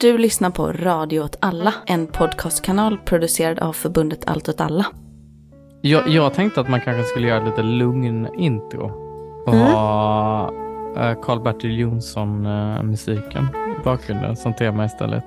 [0.00, 4.86] Du lyssnar på Radio åt alla, en podcastkanal producerad av förbundet Allt åt alla.
[5.80, 8.90] Jag, jag tänkte att man kanske skulle göra lite lugn intro
[9.46, 9.66] och Mm.
[9.66, 10.52] ha
[10.96, 15.24] eh, Karl-Bertil Jonsson-musiken i bakgrunden som tema istället.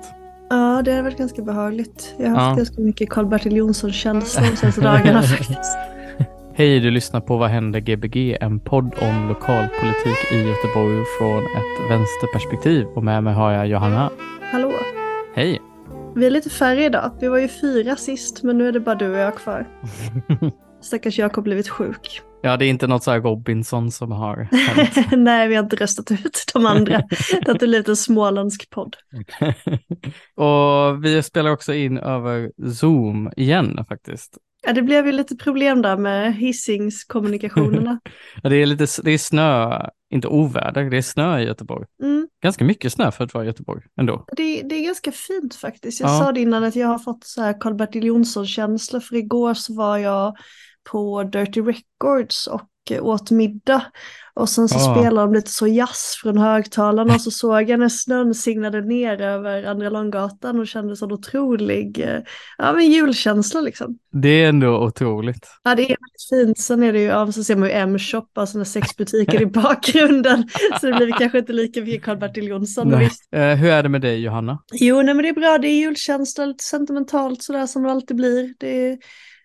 [0.50, 2.14] Ja, det hade varit ganska behagligt.
[2.18, 2.56] Jag har haft Ja.
[2.56, 5.76] ganska mycket Karl-Bertil Jonsson-känsla de senaste dagarna faktiskt.
[6.54, 8.36] Hej, du lyssnar på Vad händer Gbg?
[8.40, 12.86] En podd om lokalpolitik i Göteborg från ett vänsterperspektiv.
[12.86, 14.10] Och med mig har jag Johanna.
[15.34, 15.62] Hej!
[16.14, 17.16] Vi är lite färre idag.
[17.20, 19.66] Vi var ju fyra sist, men nu är det bara du och jag kvar.
[20.82, 22.20] Stackars Jakob blivit sjuk.
[22.42, 25.12] ja, det är inte något så här Robinson som har hänt.
[25.16, 27.02] Nej, vi har inte röstat ut de andra.
[27.44, 28.96] Det har blivit en småländsk podd.
[30.36, 34.38] och vi spelar också in över Zoom igen faktiskt.
[34.66, 38.00] Ja, det blev ju lite problem där med hissingskommunikationerna.
[38.42, 39.80] Ja, det är lite det är snö,
[40.12, 41.86] inte oväder, det är snö i Göteborg.
[42.02, 44.24] Mm, Ganska mycket snö för att vara i Göteborg ändå.
[44.36, 46.00] det, det är ganska fint faktiskt.
[46.00, 46.18] Jag Ja.
[46.18, 49.98] sa det innan att jag har fått så här Karl-Bertil Jonsson-känsla, för igår så var
[49.98, 50.36] jag
[50.90, 53.82] på Dirty Records och åt middag.
[54.34, 54.94] Och sen så Ah.
[54.94, 59.20] spelade de lite så jazz från högtalarna och så såg jag när snön singlade ner
[59.20, 62.20] över Andra Långgatan och kände sån otrolig, eh,
[62.58, 63.98] ja men julkänsla liksom.
[64.12, 65.46] Det är ändå otroligt.
[65.64, 68.26] Ja det är väldigt fint, sen är det ju, ja, så ser man ju M-shop,
[68.34, 69.46] alltså den sexbutiker i
[69.86, 70.48] bakgrunden.
[70.80, 72.92] Så det blir kanske inte lika mycket Karl-Bertil Jonsson.
[72.92, 73.08] Eh,
[73.54, 74.58] hur är det med dig Johanna?
[74.72, 78.16] Jo, nej men det är bra, det är julkänsla, lite sentimentalt sådär som det alltid
[78.16, 78.54] blir.
[78.58, 78.98] Det är,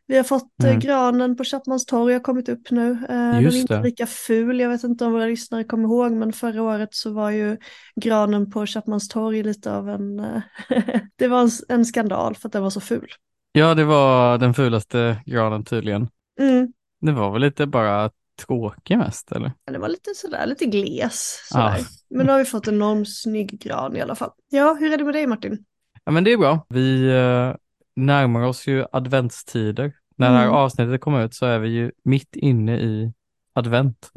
[0.08, 0.80] vi har fått eh, Mm.
[0.80, 2.92] granen på Chapmans torg, har kommit upp nu.
[2.92, 3.84] Eh, den är inte det.
[3.84, 7.30] lika ful, jag vet inte om våra lyssnare kommer ihåg, men förra året så var
[7.32, 7.58] ju
[8.02, 10.42] granen på Chapmans torg lite av en, eh,
[11.16, 13.08] det var en, en skandal för att den var så ful.
[13.52, 16.08] Ja, det var den fulaste granen tydligen.
[16.40, 16.74] Mm.
[17.02, 18.10] Det var väl lite bara
[18.46, 19.52] tråkig mest eller?
[19.66, 21.48] Men Det var lite sådär, lite gles.
[21.52, 21.76] Sådär.
[21.78, 21.86] Ja.
[22.10, 24.32] Men nu har vi fått en enormt snygg gran i alla fall.
[24.50, 25.66] Ja, hur är det med dig Martin?
[26.06, 26.66] Ja, men det är bra.
[26.70, 27.56] Vi eh,
[27.98, 29.94] närmar oss ju adventstider.
[30.16, 30.56] När det här Mm.
[30.56, 33.14] avsnittet kommer ut så är vi ju mitt inne i
[33.54, 34.12] advent.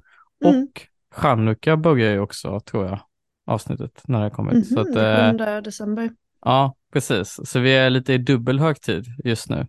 [0.45, 0.63] Mm.
[0.63, 0.83] Och
[1.15, 3.01] chanukka börjar ju också, tror jag,
[3.47, 4.69] avsnittet när det kommer ut.
[4.69, 4.97] Så att, Mhm,
[5.41, 6.11] eh, 7 december.
[6.45, 7.41] Ja, precis.
[7.45, 9.67] Så vi är lite i dubbel högtid just nu.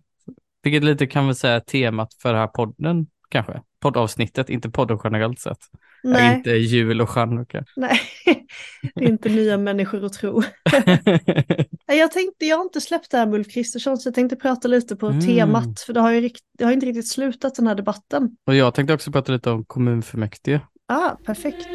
[0.62, 3.62] Vilket lite kan vi säga är temat för den här podden kanske.
[3.80, 5.58] Poddavsnittet, inte podden generellt sett.
[6.04, 7.64] Nej, inte jul och chanukka.
[7.76, 8.00] nej.
[8.94, 10.42] det är inte nya människor att tro.
[11.86, 14.68] Jag tänkte, jag har inte släppt det här med Ulf Kristersson så jag tänkte prata
[14.68, 15.20] lite på Mm.
[15.20, 18.30] temat för det har ju det har inte riktigt slutat den här debatten.
[18.46, 20.60] och jag tänkte också prata lite om kommunfullmäktige.
[20.88, 21.68] Ah, perfekt.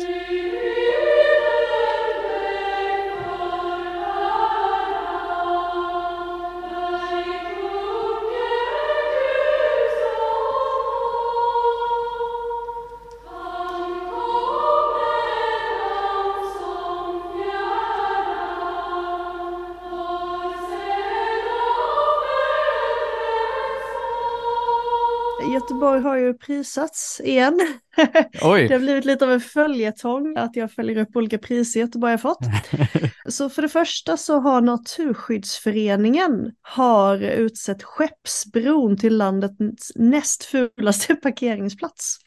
[25.54, 27.60] Göteborg har ju prisats igen.
[27.96, 28.80] Det har Oj!
[28.80, 32.40] blivit lite av en följetong att jag följer upp olika priser Göteborg har fått.
[33.28, 42.18] Så för det första så har Naturskyddsföreningen har utsett Skeppsbron till landets näst fulaste parkeringsplats.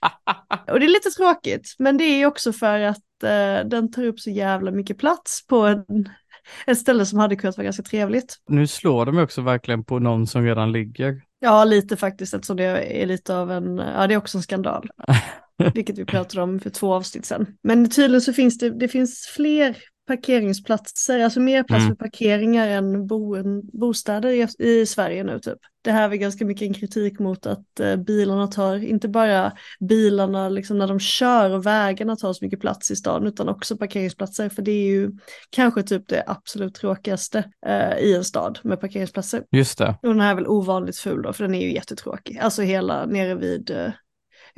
[0.69, 4.21] Och det är lite tråkigt, men det är också för att eh, den tar upp
[4.21, 5.85] så jävla mycket plats på en,
[6.67, 8.37] ett ställe som hade kunnat vara ganska trevligt.
[8.49, 11.30] nu slår de också verkligen på någon som redan ligger.
[11.41, 12.65] Ja, lite faktiskt, eftersom det
[13.03, 14.91] är lite av en, ja det är också en skandal.
[15.75, 17.47] Vilket vi pratade om för två avsnitt sedan.
[17.63, 21.97] Men tydligen så finns det, det finns fler parkeringsplatser, alltså mer plats Mm.
[21.97, 25.59] för parkeringar än boen, bostäder i, i Sverige nu typ.
[25.83, 30.49] Det här är ganska mycket en kritik mot att eh, bilarna tar, inte bara bilarna
[30.49, 34.49] liksom när de kör och vägarna tar så mycket plats i stan utan också parkeringsplatser
[34.49, 35.13] för det är ju
[35.51, 39.45] kanske typ det absolut tråkigaste eh, i en stad med parkeringsplatser.
[39.51, 39.99] Just det.
[40.03, 42.39] Och den här är väl ovanligt ful då, för den är ju jättetråkig.
[42.39, 43.93] Alltså hela nere vid, eh,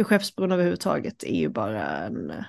[0.04, 2.44] Skeppsbron överhuvudtaget är ju bara en eh,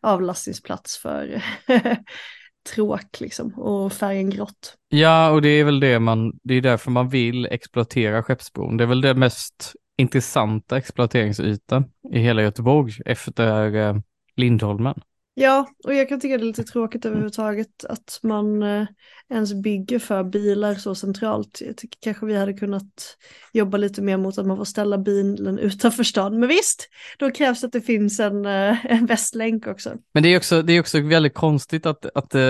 [0.00, 1.42] avlastningsplats för
[2.74, 4.76] tråk liksom och färgen grått.
[4.88, 8.76] Ja, och det är väl det man, det är därför man vill exploatera Skeppsbron.
[8.76, 13.96] Det är väl det mest intressanta exploateringsytan i hela Göteborg efter eh,
[14.36, 15.00] Lindholmen.
[15.42, 18.86] Ja, och jag kan tycka det är lite tråkigt överhuvudtaget att man eh,
[19.30, 21.58] ens bygger för bilar så centralt.
[21.66, 23.16] Jag tycker kanske vi hade kunnat
[23.52, 26.40] jobba lite mer mot att man får ställa bilen utanför stan.
[26.40, 26.88] Men visst,
[27.18, 29.92] då krävs att det finns en, eh, en västlänk också.
[30.14, 32.40] Men det är också, det är också väldigt konstigt att, att eh,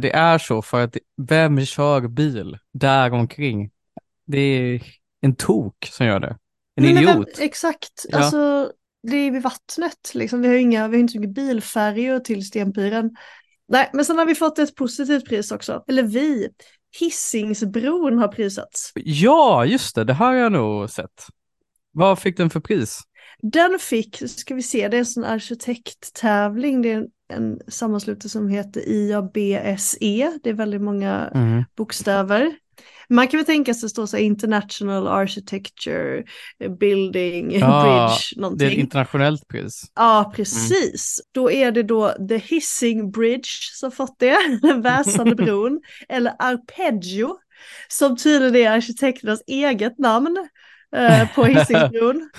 [0.00, 0.96] det är så för att
[1.28, 3.70] vem kör bil där omkring?
[4.26, 4.82] Det är
[5.20, 6.36] en tok som gör det.
[6.76, 7.38] En Nej, men vem- idiot.
[7.40, 8.18] exakt, Ja.
[8.18, 10.40] alltså det är vid vattnet liksom.
[10.42, 13.10] Vi har inga, vi har inte så mycket bilfärjor till Stenpiren.
[13.68, 15.84] Nej, men sen har vi fått ett positivt pris också.
[15.88, 16.48] Eller vi.
[17.00, 18.92] Hisingsbron har prisats.
[18.94, 21.26] Ja, just det, det här har jag nog sett.
[21.92, 23.00] Vad fick den för pris?
[23.42, 28.30] Den fick, ska vi se, det är en sån arkitekttävling, det är en, en sammanslutning
[28.30, 31.64] som heter IABSE, det är väldigt många Mm.
[31.76, 32.52] bokstäver.
[33.08, 36.24] Man kan väl tänka sig att står så här International Architecture
[36.80, 38.68] Building Ja, Bridge Det är någonting.
[38.68, 39.82] ett internationellt pris.
[39.94, 41.20] Ja, precis.
[41.32, 47.36] Då är det då The Hissing Bridge som fått det, den väsande bron, eller Arpeggio,
[47.88, 50.48] som tydligen är arkitekternas eget namn
[50.96, 52.30] eh, på Hisingsbron.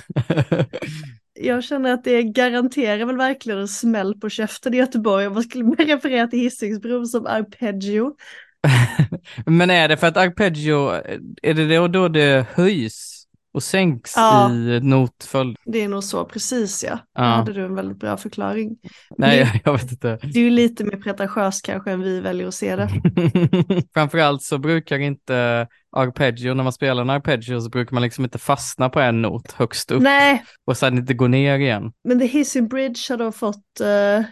[1.33, 5.43] Jag känner att det garanterar väl verkligen en smäll på käften i Göteborg om man
[5.43, 8.15] skulle referera till Hisingsbron som Arpeggio.
[9.45, 10.89] Men är det för att arpeggio,
[11.43, 13.17] är det då, då det höjs
[13.53, 14.51] och sänks Ja.
[14.51, 15.57] i notföljd?
[15.65, 16.99] Det är nog så, precis ja.
[17.15, 17.21] Ja.
[17.21, 18.77] Där hade du en väldigt bra förklaring.
[19.17, 20.19] Nej, Det- jag, vet inte.
[20.23, 22.89] Det är ju lite mer pretentiöst kanske än vi väljer att se det.
[23.93, 25.67] Framförallt så brukar inte
[25.97, 29.51] arpeggio, när man spelar en arpeggio så brukar man liksom inte fastna på en not
[29.51, 31.91] högst upp Nej, och sen inte gå ner igen.
[32.03, 34.25] Men The Hissing Bridge har då fått eh,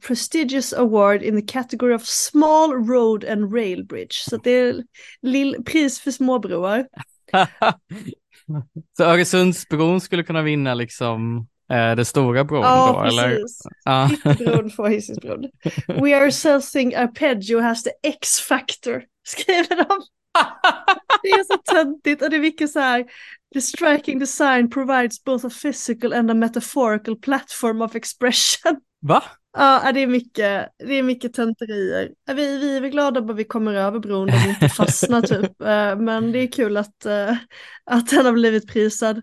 [0.00, 4.12] prestigious award in the category of small road and rail bridge.
[4.30, 4.84] Så det är
[5.22, 6.86] lill, pris för småbroar.
[8.96, 13.28] så Öresundsbron skulle kunna vinna liksom eh, det stora bron Ja, då, eller?
[13.36, 13.62] precis.
[13.84, 14.10] Ja.
[14.12, 15.44] Ytterbron får Hisingsbron.
[15.86, 20.02] We are assessing arpeggio has the X-factor, skriver de.
[21.22, 23.04] Det är så töntigt och det är mycket så här.
[23.54, 28.76] The striking design provides both a physical and a metaphorical platform of expression.
[29.00, 29.22] Va?
[29.58, 32.10] Ja, det är mycket, det är mycket tönterier.
[32.26, 35.62] Vi, vi är väl glada bara vi kommer över bron vi inte fastnar typ.
[35.62, 37.06] Eh, Men det är kul att,
[37.84, 39.22] att den har blivit prisad.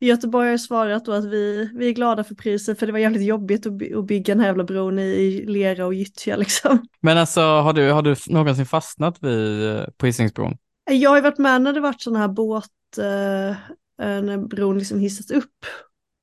[0.00, 3.22] Göteborg har svarat då att vi, vi är glada för priset för det var jävligt
[3.22, 6.86] jobbigt att, by- att bygga den här jävla bron i, i lera och gyttja liksom.
[7.02, 10.56] Men alltså, har du, har du någonsin fastnat vid, eh, på Hisingsbron?
[10.90, 12.64] Jag har ju varit med när det varit sådana här båt,
[12.98, 15.66] eh, eh, när bron liksom hissats upp,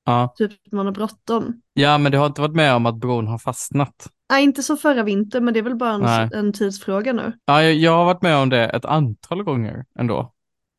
[0.08, 0.34] Ja.
[0.36, 1.60] typ man har bråttom.
[1.74, 4.08] Ja, men du har inte varit med om att bron har fastnat?
[4.30, 7.32] Nej, inte så förra vintern, men det är väl bara en, en tidsfråga nu.
[7.44, 10.32] Ja, jag, jag har varit med om det ett antal gånger ändå.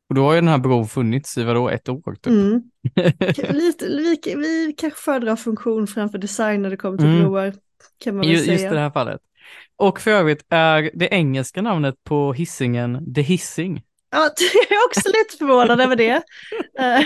[0.08, 2.26] Och då har ju den här bron funnits i vadå, ett år typ.
[2.26, 2.62] Mm.
[3.56, 7.20] Lite, vi, vi kanske föredrar funktion framför design när det kommer till Mm.
[7.22, 7.54] broar.
[8.04, 8.52] Kan man väl Ju- säga.
[8.52, 9.20] Just det här fallet.
[9.76, 13.82] Och för övrigt är det engelska namnet på hissingen The Hissing.
[14.10, 14.18] Ja,
[14.70, 16.22] jag är också lite förvånad över det.
[16.78, 17.04] Eh,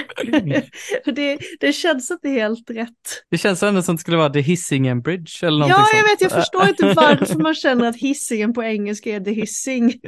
[1.15, 1.39] det.
[1.61, 3.23] Det känns inte helt rätt.
[3.31, 6.13] Det känns ändå som det skulle vara The Hissingen Bridge eller någonting Ja, jag sånt.
[6.13, 10.01] vet, jag förstår inte varför man känner att hissingen på engelska är the hissing.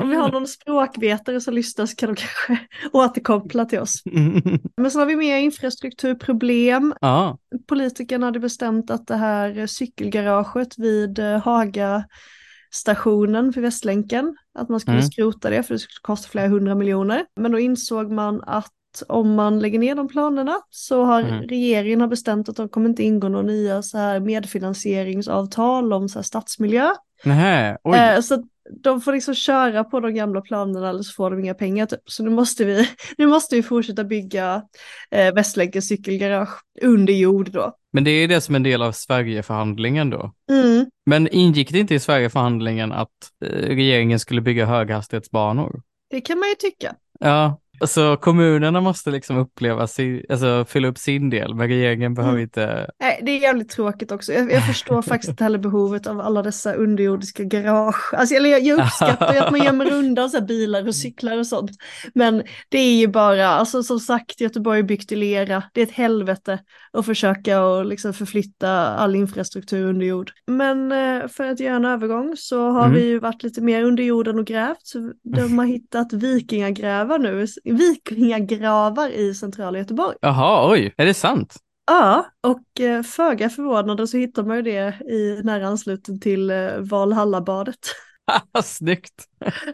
[0.00, 4.02] Om vi har någon språkvetare som lyssnar så kan de kanske återkoppla till oss.
[4.76, 6.94] Men så har vi mer infrastrukturproblem.
[7.00, 7.38] ja,
[7.68, 12.04] Politikerna hade bestämt att det här cykelgaraget vid eh, Haga
[12.74, 15.06] stationen för Västlänken, att man skulle Mm.
[15.10, 17.24] skrota det för det skulle kosta flera hundra miljoner.
[17.36, 18.70] Men då insåg man att
[19.08, 21.42] om man lägger ner de planerna så har Mm.
[21.42, 26.18] regeringen har bestämt att de kommer inte ingå några nya så här medfinansieringsavtal om så
[26.18, 26.88] här stadsmiljö.
[27.24, 27.98] Nähä, oj.
[27.98, 31.54] Eh, så de får liksom köra på de gamla planerna eller så får de inga
[31.54, 32.00] pengar typ.
[32.04, 32.88] Så nu måste vi,
[33.18, 34.62] nu måste vi fortsätta bygga
[35.10, 37.76] eh, Västlänkens cykelgarage under jord då.
[37.92, 40.32] Men det är det som är en del av Sverigeförhandlingen då.
[40.50, 40.86] Mm.
[41.06, 43.10] Men ingick det inte i Sverigeförhandlingen att
[43.44, 45.82] eh, regeringen skulle bygga höghastighetsbanor?
[46.10, 46.94] Det kan man ju tycka.
[47.20, 52.32] Ja, så kommunerna måste liksom uppleva, sin, alltså fylla upp sin del, men regeringen behöver
[52.34, 52.42] Mm.
[52.42, 52.90] inte...
[53.00, 54.32] Nej, det är jävligt tråkigt också.
[54.32, 58.14] Jag, jag förstår faktiskt inte heller behovet av alla dessa underjordiska garage.
[58.14, 61.70] Alltså, eller jag, jag uppskattar att man gömmer undan så bilar och cyklar och sånt.
[62.14, 65.62] Men det är ju bara, alltså som sagt, Göteborg är byggt i lera.
[65.72, 66.58] Det är ett helvete
[66.92, 70.30] att försöka och liksom förflytta all infrastruktur under jord.
[70.46, 72.94] Men eh, för att göra en övergång så har Mm.
[72.96, 74.78] vi ju varit lite mer under jorden och grävt.
[74.82, 80.16] Så de har hittat vikingagrävar nu, vikingagravar i centrala Göteborg.
[80.20, 81.56] Jaha, oj, är det sant?
[81.86, 86.70] Ja, och eh, föga förvånande så hittar man ju det i nära anslutning till eh,
[86.78, 87.78] Valhallabadet.
[88.64, 89.24] Snyggt!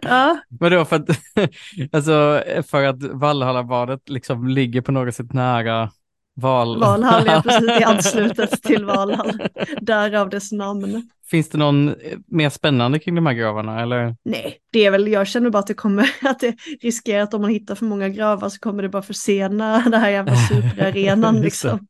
[0.02, 1.08] Ja, Vadå, för att,
[1.92, 5.90] alltså, för att Valhallabadet liksom ligger på något sätt nära
[6.34, 6.80] Val...
[6.80, 9.42] Valhall är precis i anslutet till Valhall.
[9.80, 11.10] Därav dess namn.
[11.30, 11.94] Finns det någon eh,
[12.26, 14.16] mer spännande kring de här gravarna eller?
[14.24, 17.40] Nej, det är väl, jag känner bara att det kommer, att det riskerar att om
[17.42, 21.86] man hittar för många gravar så kommer det bara försena den här jävla superarenan liksom.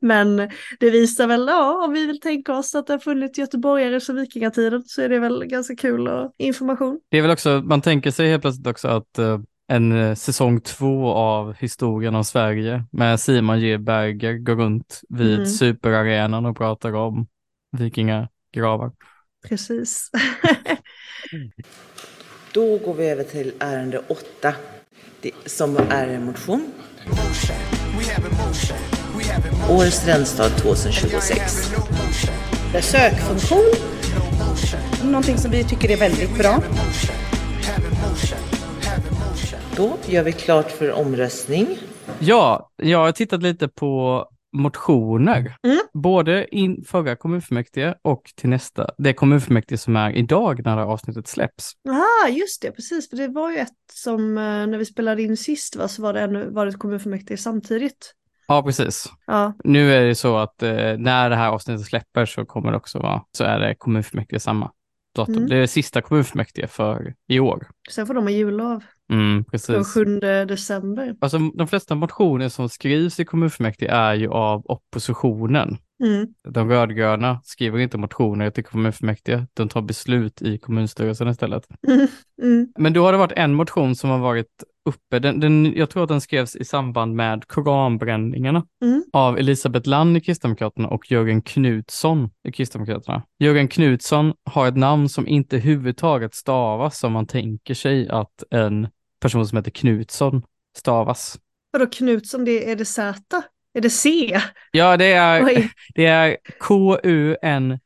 [0.00, 0.36] Men
[0.80, 4.16] det visar väl, ja, om vi vill tänka oss att det har funnits göteborgare sedan
[4.16, 7.00] vikingatiden så är det väl ganska kul och information.
[7.10, 10.60] Det är väl också, man tänker sig helt plötsligt också att eh, en eh, säsong
[10.60, 13.78] två av historien om Sverige med Simon J.
[13.78, 15.46] Berger går runt vid Mm.
[15.46, 17.26] superarenan och pratar om
[17.72, 18.92] vikingagravar.
[19.48, 20.10] Precis.
[22.52, 24.54] Då går vi över till ärende 8
[25.46, 26.72] som är en motion.
[29.70, 31.72] Årets studentstad 2026.
[32.80, 33.64] Sökfunktion,
[35.04, 36.62] någonting som vi tycker är väldigt bra.
[39.76, 41.78] Då gör vi klart för omröstning.
[42.18, 45.78] Ja, jag har tittat lite på motioner, Mm.
[45.92, 50.88] både in förra kommunfullmäktige och till nästa, det kommunfullmäktige som är idag när det här
[50.88, 51.72] avsnittet släpps.
[51.88, 53.10] ah, just det, precis.
[53.10, 56.12] För det var ju ett som, eh, när vi spelade in sist, va, så var
[56.12, 58.14] det, ännu, var det ett kommunfullmäktige samtidigt.
[58.48, 59.06] Ja, precis.
[59.26, 62.76] Ja, Nu är det så att eh, när det här avsnittet släpper så kommer det
[62.76, 64.70] också vara, så är det kommunfullmäktige samma
[65.14, 65.34] datum.
[65.34, 65.48] Mm.
[65.48, 67.66] Det är sista kommunfullmäktige för i år.
[67.90, 68.84] sen får de ha jullov.
[69.12, 69.94] Mm, Den precis.
[69.94, 70.04] 7
[70.48, 71.16] december.
[71.20, 75.78] Alltså de flesta motioner som skrivs i kommunfullmäktige är ju av oppositionen.
[76.04, 76.26] Mm.
[76.48, 81.66] De rödgröna skriver inte motioner till kommunfullmäktige, de tar beslut i kommunstyrelsen istället.
[81.88, 82.06] Mm.
[82.42, 82.72] Mm.
[82.78, 86.02] Men då har det varit en motion som har varit uppe, den, den, jag tror
[86.02, 89.04] att den skrevs i samband med koranbränningarna Mm.
[89.12, 93.22] av Elisabeth Land i Kristdemokraterna och Jörgen Knutsson i Kristdemokraterna.
[93.38, 98.88] Jörgen Knutsson har ett namn som inte överhuvudtaget stavas som man tänker sig att en
[99.20, 100.42] person som heter Knutsson
[100.76, 101.38] stavas.
[101.70, 103.42] Vadå Knutsson, det, är det Z?
[103.74, 104.40] Är det C?
[104.70, 105.70] Ja, det är, Oj.
[105.94, 107.78] det är K-U-N-D-T-Z-O-N.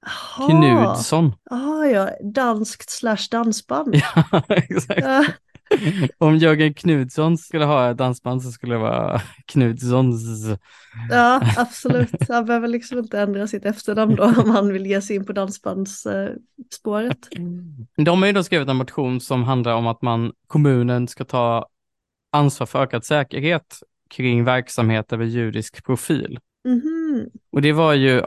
[0.00, 0.48] Jaha.
[0.48, 1.32] Knutsson.
[1.50, 3.94] Ah, ja, danskt slash dansband.
[4.32, 5.36] Ja, exakt.
[6.18, 10.46] Om Jörgen Knutsson skulle ha ett dansband så skulle det vara Knutssons.
[11.10, 12.28] Ja, absolut.
[12.28, 15.32] Han behöver liksom inte ändra sitt efternamn då om han vill ge sig in på
[15.32, 17.18] dansbandsspåret.
[17.96, 21.66] De har ju då skrivit en motion som handlar om att man, kommunen ska ta
[22.32, 23.78] ansvar för ökad säkerhet
[24.10, 26.38] kring verksamheter med judisk profil.
[27.16, 27.30] Mhm.
[27.52, 28.22] Och det var ju,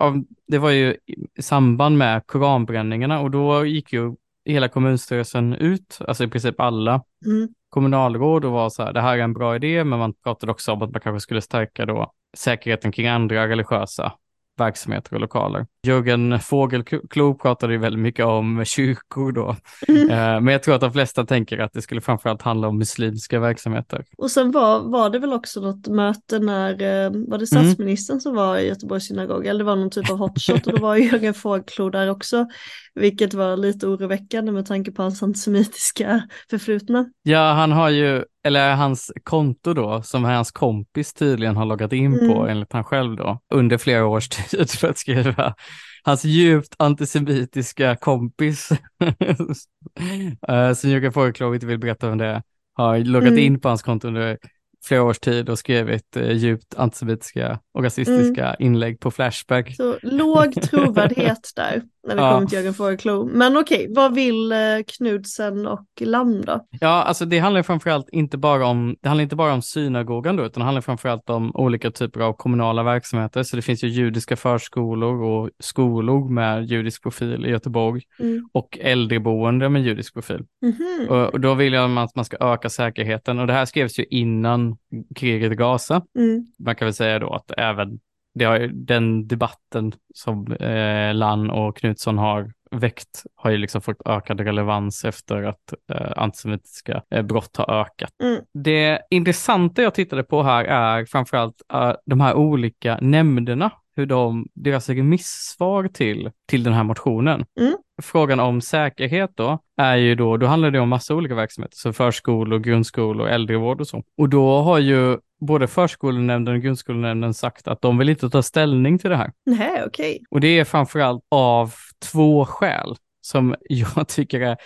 [0.47, 0.97] det var ju
[1.35, 4.15] i samband med koranbränningarna och då gick ju
[4.45, 7.47] hela kommunstyrelsen ut, alltså i princip alla Mm.
[7.69, 10.71] kommunalråd och var så här, det här är en bra idé, men man pratade också
[10.71, 14.13] om att man kanske skulle stärka då säkerheten kring andra religiösa
[14.59, 15.65] verksamheter och lokaler.
[15.87, 19.55] Jörgen Fågelklo pratade ju väldigt mycket om kyrkor då,
[19.87, 20.09] Mm.
[20.09, 23.39] Eh, men jag tror att de flesta tänker att det skulle framförallt handla om muslimska
[23.39, 24.05] verksamheter.
[24.17, 28.35] Och sen var, var det väl också något möte när, eh, var det statsministern som
[28.35, 31.33] var i Göteborgs synagoga, eller det var någon typ av hotshot och då var Jörgen
[31.33, 32.47] Fågelklo där också,
[32.95, 37.05] vilket var lite oroväckande med tanke på hans antisemitiska förflutna.
[37.23, 42.19] Ja, han har ju, eller hans konto då, som hans kompis tydligen har loggat in
[42.19, 42.47] på, Mm.
[42.49, 45.55] enligt han själv då, under flera års tid för att skriva
[46.03, 48.69] hans djupt antisemitiska kompis,
[50.47, 52.43] eh, som Jörgen Fågelklo inte vill berätta om det,
[52.73, 53.39] har loggat Mm.
[53.43, 54.37] in på hans konto under
[54.85, 58.55] flera års tid och skrivit eh, djupt antisemitiska och rasistiska Mm.
[58.59, 59.75] inlägg på Flashback.
[59.75, 62.33] Så låg trovärdighet där när det Ja.
[62.33, 63.25] kommer till Jörgen Fågelklo.
[63.33, 64.57] Men okej, vad vill eh,
[64.97, 66.65] Knudsen och Lam då?
[66.69, 70.45] Ja, alltså det handlar framförallt inte bara om, det handlar inte bara om synagogan då,
[70.45, 73.43] utan det handlar framförallt om olika typer av kommunala verksamheter.
[73.43, 78.49] Så det finns ju judiska förskolor och skolor med judisk profil i Göteborg Mm.
[78.53, 80.45] och äldreboende med judisk profil.
[80.61, 81.07] Mhm.
[81.09, 84.03] Och, och då vill jag att man ska öka säkerheten och det här skrevs ju
[84.09, 84.68] innan
[85.15, 86.01] kriget i Gaza.
[86.17, 86.45] Mm.
[86.59, 87.99] Man kan väl säga då att även
[88.45, 94.39] har, den debatten som eh, Lann och Knutsson har väckt har ju liksom fått ökad
[94.39, 98.11] relevans efter att eh, antisemitiska eh, brott har ökat.
[98.23, 98.41] Mm.
[98.53, 104.47] Det intressanta jag tittade på här är framförallt eh, de här olika nämnderna, hur de,
[104.53, 107.45] deras remissvar till, till den här motionen.
[107.59, 107.73] Mm.
[108.01, 111.93] Frågan om säkerhet då är ju då, då handlar det om massa olika verksamheter, så
[111.93, 114.03] förskolor, grundskolor, äldrevård och så.
[114.17, 118.99] Och då har ju både förskolenämnden och grundskolenämnden sagt att de vill inte ta ställning
[118.99, 119.31] till det här.
[119.45, 120.23] Nej, okej.
[120.29, 121.73] Och det är framförallt av
[122.11, 124.57] två skäl som jag tycker är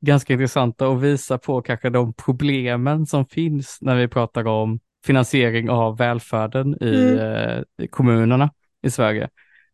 [0.00, 5.70] ganska intressanta och visar på kanske de problemen som finns när vi pratar om finansiering
[5.70, 7.18] av välfärden i, Mm.
[7.18, 8.50] eh, i kommunerna
[8.82, 9.28] i Sverige.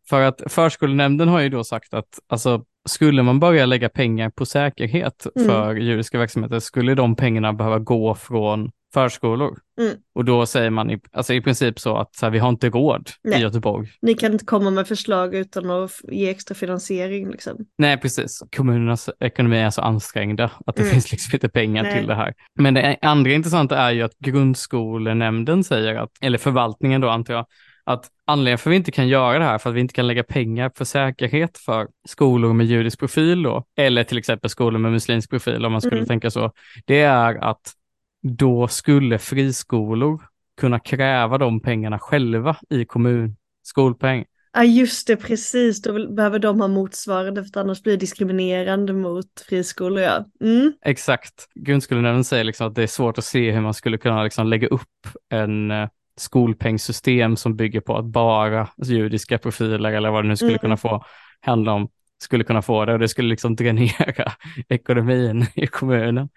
[0.09, 4.45] För att förskolenämnden har ju då sagt att alltså, skulle man börja lägga pengar på
[4.45, 5.47] säkerhet Mm.
[5.47, 9.57] för judiska verksamheter skulle de pengarna behöva gå från förskolor.
[9.79, 9.93] Mm.
[10.15, 12.69] Och då säger man i, alltså i princip så att så här, vi har inte
[12.69, 13.39] råd Nej.
[13.39, 17.65] i Göteborg Ni kan inte komma med förslag utan att ge extra finansiering liksom.
[17.77, 18.43] Nej, precis.
[18.55, 20.91] Kommunernas ekonomi är så ansträngda att det Mm.
[20.91, 21.97] finns liksom inte pengar Nej.
[21.97, 22.33] till det här.
[22.55, 27.45] Men det andra intressanta är ju att grundskolenämnden säger att, eller förvaltningen då antar jag,
[27.89, 30.07] att anledningen för att vi inte kan göra det här, för att vi inte kan
[30.07, 34.91] lägga pengar för säkerhet för skolor med judisk profil då, eller till exempel skolor med
[34.91, 36.07] muslimsk profil om man skulle Mm.
[36.07, 36.51] tänka så,
[36.85, 37.73] det är att
[38.21, 40.21] då skulle friskolor
[40.57, 44.25] kunna kräva de pengarna själva i kommun skolpeng.
[44.53, 45.81] Ja just det, precis.
[45.81, 50.03] Då behöver de ha motsvarande för att annars blir det diskriminerande mot friskolor.
[50.03, 50.25] Ja.
[50.41, 50.73] Mm.
[50.85, 51.33] Exakt.
[51.55, 54.67] Grundskolenämnden säger liksom att det är svårt att se hur man skulle kunna liksom lägga
[54.67, 55.71] upp en
[56.19, 60.59] skolpengssystem som bygger på att bara judiska profiler eller vad det nu skulle Mm.
[60.59, 61.03] kunna få
[61.41, 61.89] handla om,
[62.21, 64.31] skulle kunna få det och det skulle liksom dränera
[64.69, 66.29] ekonomin i kommunen.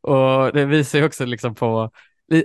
[0.00, 1.90] Och det visar ju också liksom på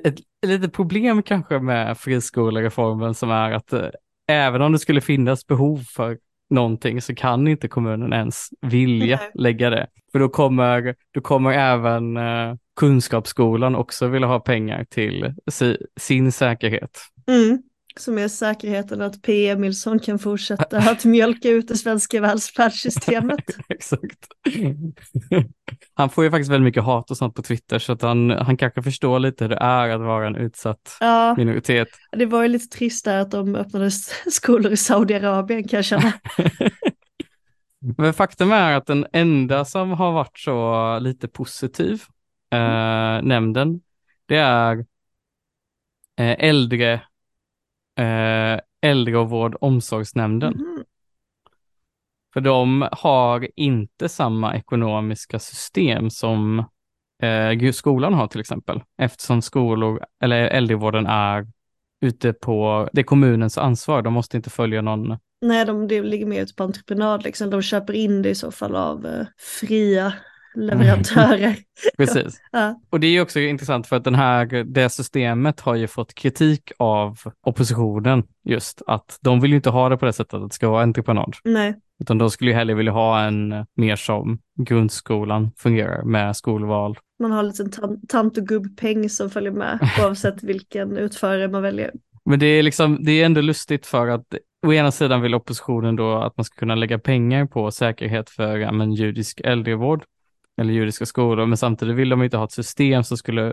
[0.04, 3.88] ett, litet problem kanske med friskolereformen som är att eh,
[4.28, 6.18] även om det skulle finnas behov för
[6.50, 9.88] någonting så kan inte kommunen ens vilja lägga det.
[10.12, 16.32] För då kommer, då kommer även eh, Kunskapsskolan också vilja ha pengar till si, sin
[16.32, 17.00] säkerhet.
[17.28, 17.62] Mm.
[18.00, 19.50] Som är säkerheten att P.
[19.50, 23.40] Emilsson kan fortsätta att mjölka ut det svenska välfärdssystemet.
[23.70, 24.28] Exakt.
[25.94, 28.58] Han får ju faktiskt väldigt mycket hat och sånt på Twitter så att han, han
[28.58, 31.88] kanske förstår lite hur det är att vara en utsatt Ja, minoritet.
[32.12, 33.92] det var ju lite trist där att de öppnade
[34.32, 36.14] skolor i Saudiarabien kan jag känna.
[37.98, 42.04] Men faktum är att den enda som har varit så lite positiv,
[42.52, 43.82] eh, nämnden,
[44.26, 44.78] det är
[46.18, 47.02] eh, äldre,
[47.96, 50.54] eh, vård omsorgsnämnden.
[50.54, 50.84] Mhm.
[52.34, 56.60] För de har inte samma ekonomiska system som
[57.24, 61.48] eh, skolan har till exempel, eftersom skolor eller äldrevården är
[62.02, 66.26] ute på, det är kommunens ansvar, de måste inte följa någon Nej, de, det ligger
[66.26, 67.50] mer ute på entreprenad liksom.
[67.50, 70.14] De köper in det i så fall av eh, fria
[70.56, 71.56] leverantörer.
[71.98, 72.42] Precis.
[72.52, 72.82] Ja.
[72.90, 76.72] Och det är också intressant för att den här, det systemet har ju fått kritik
[76.80, 80.54] av oppositionen just att de vill ju inte ha det på det sättet att det
[80.56, 85.52] ska vara entreprenad, Nej, utan de skulle ju hellre vilja ha en mer som grundskolan
[85.58, 86.98] fungerar med skolval.
[87.20, 91.62] man har en liten tan- tant och gubbpeng som följer med oavsett vilken utförare man
[91.62, 91.92] väljer.
[92.26, 94.26] Men det är liksom, det är ändå lustigt för att
[94.68, 98.58] å ena sidan vill oppositionen då att man ska kunna lägga pengar på säkerhet för
[98.58, 100.04] ja, men, judisk äldrevård
[100.60, 103.44] eller judiska skolor, men samtidigt vill de inte ha ett system som skulle,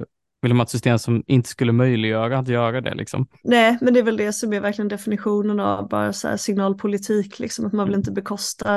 [0.42, 3.26] vill de ha ett system som inte skulle möjliggöra att göra det liksom.
[3.44, 7.66] Nej, men det är väl det som är verkligen definitionen av bara så signalpolitik, liksom
[7.66, 8.76] att man vill inte bekosta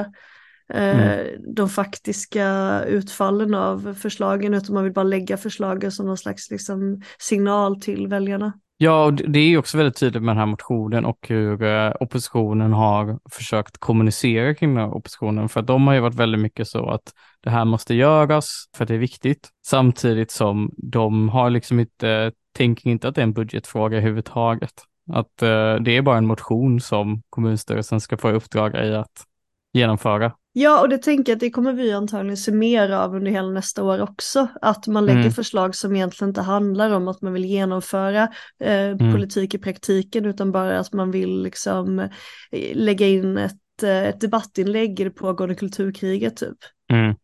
[0.73, 1.17] eh,
[1.55, 7.01] de faktiska utfallen av förslagen, utan man vill bara lägga förslagen som någon slags liksom,
[7.19, 8.53] signal till väljarna.
[8.81, 12.73] Ja, och det är också väldigt tydligt med den här motionen och hur eh, oppositionen
[12.73, 16.67] har försökt kommunicera kring den här oppositionen, för att de har ju varit väldigt mycket
[16.67, 21.49] så att det här måste göras för att det är viktigt, samtidigt som de har
[21.49, 24.73] liksom inte, tänker inte att det är en budgetfråga överhuvudtaget.
[25.11, 29.23] Att eh, det är bara en motion som kommunstyrelsen ska få i uppdrag i att
[29.73, 30.31] genomföra.
[30.53, 33.49] Ja, och det tänker jag att det kommer vi antagligen se mer av under hela
[33.49, 34.47] nästa år också.
[34.61, 35.31] Att man lägger Mm.
[35.31, 38.27] förslag som egentligen inte handlar om att man vill genomföra
[38.59, 42.07] eh, politik i praktiken, utan bara att man vill liksom eh,
[42.73, 46.57] lägga in ett, eh, ett debattinlägg i det pågående kulturkriget typ.
[46.91, 47.15] Mm.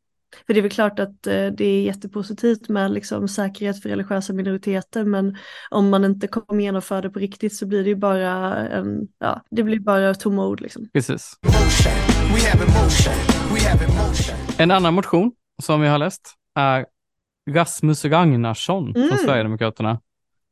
[0.48, 4.34] För det är väl klart att eh, det är jättepositivt med liksom, säkerhet för religiösa
[4.34, 5.38] minoriteter, men
[5.70, 9.42] om man inte kommer genomföra det på riktigt så blir det ju bara en, ja,
[9.52, 10.90] det blir bara tomma ord liksom.
[10.94, 11.34] Precis.
[14.58, 15.32] En annan motion
[15.64, 16.86] som vi har läst är
[17.50, 19.10] Rasmus Ragnarsson Mm.
[19.10, 20.00] från Sverigedemokraterna.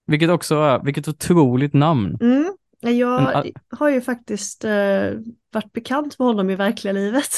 [0.07, 2.17] Vilket också är, vilket otroligt namn.
[2.21, 2.53] Mm.
[2.91, 5.11] Jag all- har ju faktiskt eh,
[5.53, 7.29] varit bekant med honom i verkliga livet.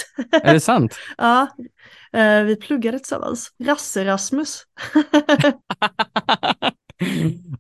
[0.44, 0.98] Är det sant?
[1.18, 1.48] ja,
[2.14, 3.52] eh, vi pluggade tillsammans.
[3.64, 4.64] Rasse-Rasmus.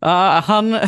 [0.01, 0.71] Ja, han,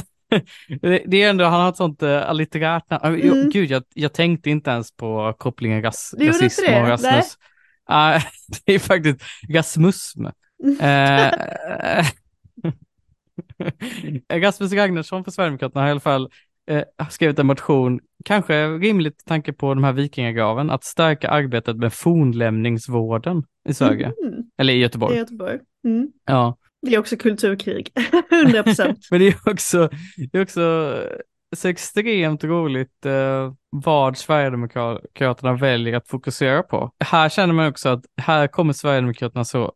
[1.05, 3.15] det är ändå, han har ett sånt uh, allitterärt namn.
[3.15, 3.49] Uh, Mm.
[3.49, 6.81] Gud, jag, jag tänkte inte ens på kopplingen ras, rasism det?
[6.81, 7.37] och Rasmus.
[7.87, 8.21] Ja,
[8.65, 10.25] det är faktiskt rasmusm.
[10.81, 11.31] Eh,
[14.33, 16.29] Rasmus Ragnarsson för Sverigedemokraterna har i alla fall
[16.67, 21.93] eh, skrivit en motion, kanske rimligt tanke på de här vikingagraven, att stärka arbetet med
[21.93, 25.17] fornlämningsvården i Sverige, Mm, eller i det är Göteborg.
[25.17, 25.59] Göteborg.
[25.85, 26.11] Mm.
[26.25, 26.57] Ja.
[26.81, 27.91] Det är också kulturkrig,
[28.31, 28.99] 100 procent.
[29.11, 29.89] Men det är också,
[30.31, 30.95] det är också
[31.55, 36.91] så extremt roligt eh, vad Sverigedemokraterna väljer att fokusera på.
[36.99, 39.71] Här känner man också att här kommer Sverigedemokraterna så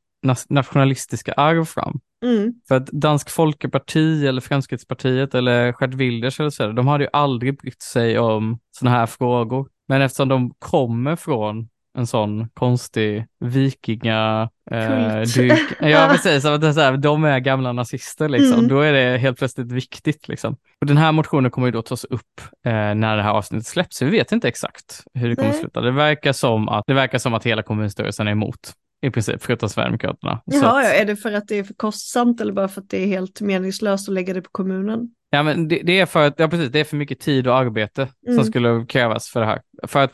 [0.49, 1.99] nationalistiska arv fram.
[2.23, 2.53] Mm.
[2.67, 7.57] För att Dansk Folkeparti eller Fremskrittspartiet eller Gert Wilders eller så, de hade ju aldrig
[7.57, 9.69] brytt sig om sådana här frågor.
[9.87, 14.49] Men eftersom de kommer från en sån konstig vikinga...
[14.71, 16.45] Eh, dyk, ja, precis.
[16.45, 18.53] att det är så här, de är gamla nazister liksom.
[18.53, 18.67] Mm.
[18.67, 20.57] Då är det helt plötsligt viktigt liksom.
[20.81, 23.97] Och den här motionen kommer ju då tas upp eh, när det här avsnittet släpps.
[23.97, 25.59] Så vi vet inte exakt hur det kommer Nej.
[25.59, 25.81] sluta.
[25.81, 28.73] Det verkar som att, det verkar som att hela kommunstyrelsen är emot.
[29.01, 30.41] I princip, förutom Sverigedemokraterna.
[30.45, 32.89] Jaha, att- ja, är det för att det är för kostsamt eller bara för att
[32.89, 35.09] det är helt meningslöst att lägga det på kommunen?
[35.29, 37.55] Ja, men det, det är för att, ja precis, det är för mycket tid och
[37.57, 38.37] arbete Mm.
[38.37, 39.61] som skulle krävas för det här.
[39.87, 40.11] För att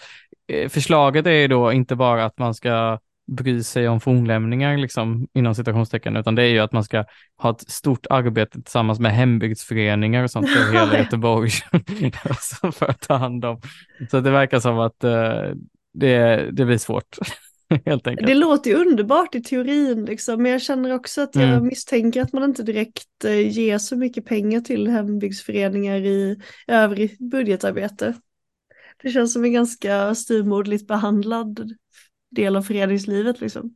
[0.48, 3.00] eh, förslaget är ju då inte bara att man ska
[3.32, 7.06] bry sig om fornlämningar liksom, inom citationstecken, utan det är ju att man ska
[7.42, 10.98] ha ett stort arbete tillsammans med hembygdsföreningar och sånt över hela.
[10.98, 11.52] Göteborg
[12.30, 13.62] alltså, för att ta hand om.
[14.12, 15.42] Så det verkar som att eh,
[15.94, 17.18] det, det blir svårt,
[17.86, 18.28] helt enkelt.
[18.28, 21.68] Det låter ju underbart i teorin liksom, men jag känner också att jag Mm.
[21.68, 28.14] misstänker att man inte direkt eh, ger så mycket pengar till hembygdsföreningar i övrigt budgetarbete.
[29.04, 31.74] Det känns som en ganska styvmoderligt behandlad
[32.32, 33.76] del av föreningslivet liksom.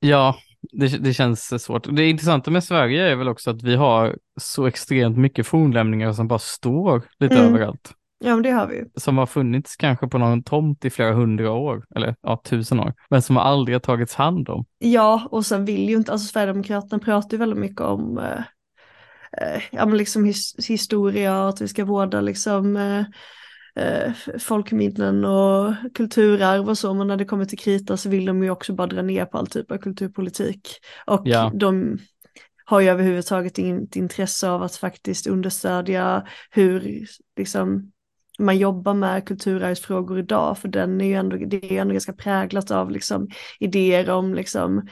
[0.00, 0.36] Ja,
[0.72, 1.96] det, det känns svårt.
[1.96, 6.28] Det intressanta med Sverige är väl också att vi har så extremt mycket fornlämningar som
[6.28, 7.46] bara står lite Mm.
[7.54, 7.92] överallt.
[8.18, 8.84] Ja men det har vi ju.
[8.96, 12.94] Som har funnits kanske på någon tomt i flera hundra år, eller ja, tusen år,
[13.10, 14.64] men som aldrig har tagits hand om.
[14.78, 18.38] Ja, och sen vill ju inte, alltså Sverigedemokraterna pratar ju väldigt mycket om eh,
[19.42, 23.04] eh, ja, men liksom his, historia och att vi ska vårda liksom eh,
[23.84, 28.42] eh, folkminnen och kulturarv och så, men när det kommer till krita så vill de
[28.42, 30.68] ju också bara dra ner på all typ av kulturpolitik.
[31.06, 31.52] Och Ja.
[31.54, 31.98] de
[32.64, 37.90] har ju överhuvudtaget inget intresse av att faktiskt understödja hur liksom,
[38.38, 42.12] man jobbar med kulturarvsfrågor idag, för den är ju ändå, det är ju ändå ganska
[42.12, 43.28] präglat av liksom,
[43.60, 44.88] idéer om liksom,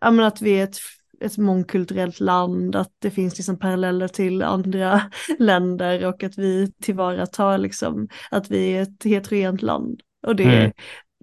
[0.00, 0.76] eh, att vi är ett,
[1.20, 5.00] ett mångkulturellt land, att det finns liksom paralleller till andra
[5.38, 10.00] länder och att vi tillvaratar liksom, att vi är ett heterogent land.
[10.26, 10.72] Och det, Mm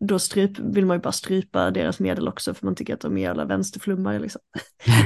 [0.01, 3.17] då stryp, vill man ju bara strypa deras medel också för man tycker att de
[3.17, 4.41] är jävla vänsterflummare liksom.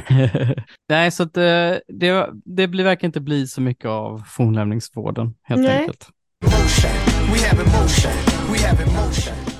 [0.89, 5.61] Nej, så att eh, det, det blir, verkar inte bli så mycket av fornlämningsvården, helt
[5.61, 5.79] Nej.
[5.79, 6.09] enkelt.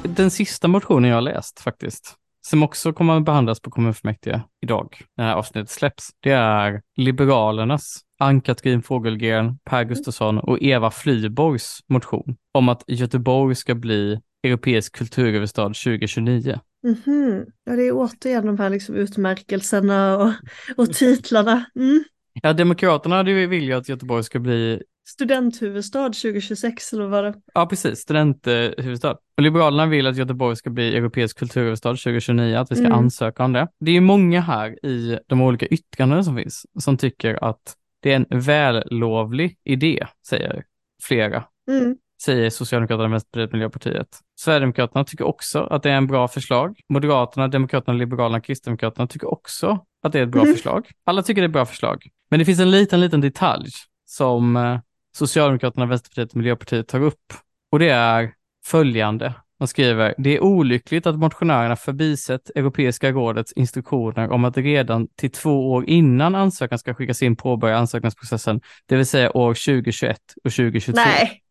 [0.03, 2.15] Den sista motionen jag har läst faktiskt,
[2.47, 6.81] som också kommer att behandlas på kommunfullmäktige idag, när det här avsnittet släpps, det är
[6.97, 14.95] Liberalernas Ann-Katrin Fogelgren, Per Gustafsson och Eva Flyborgs motion om att Göteborg ska bli europeisk
[14.95, 16.59] kulturhuvudstad 2029.
[16.83, 17.45] Mhm.
[17.63, 20.31] Ja, det är återigen de här liksom utmärkelserna och,
[20.77, 21.65] och titlarna.
[21.75, 22.03] Mm.
[22.41, 27.33] Ja, Demokraterna hade ju vilja att Göteborg ska bli, Studenthuvudstad 2026 eller vad var det?
[27.53, 29.11] ja precis, studenthuvudstad.
[29.37, 32.97] Och Liberalerna vill att Göteborg ska bli europeisk kulturhuvudstad 2029, att vi ska Mm.
[32.97, 33.67] ansöka om det.
[33.79, 38.11] Det är ju många här i de olika yttrandena som finns som tycker att det
[38.11, 40.63] är en vällovlig idé, säger
[41.03, 41.43] flera.
[41.69, 41.97] Mm.
[42.23, 44.07] Säger Socialdemokraterna, Vänsterpartiet, Miljöpartiet.
[44.39, 46.79] Sverigedemokraterna tycker också att det är en bra förslag.
[46.89, 50.53] Moderaterna, Demokraterna, Liberalerna, Kristdemokraterna tycker också att det är ett bra Mhm.
[50.53, 50.87] förslag.
[51.05, 52.07] Alla tycker det är ett bra förslag.
[52.29, 53.69] Men det finns en liten, liten detalj
[54.05, 54.79] som eh,
[55.17, 57.33] Socialdemokraterna, Vänsterpartiet och Miljöpartiet tar upp.
[57.71, 58.31] Och det är
[58.65, 59.33] följande.
[59.59, 65.31] Man skriver, det är olyckligt att motionärerna förbisett Europeiska rådets instruktioner om att redan till
[65.31, 70.51] två år innan ansökan ska skickas in påbörja ansökningsprocessen, det vill säga år 2021 och
[70.51, 71.01] 2022.
[71.05, 71.41] Nej,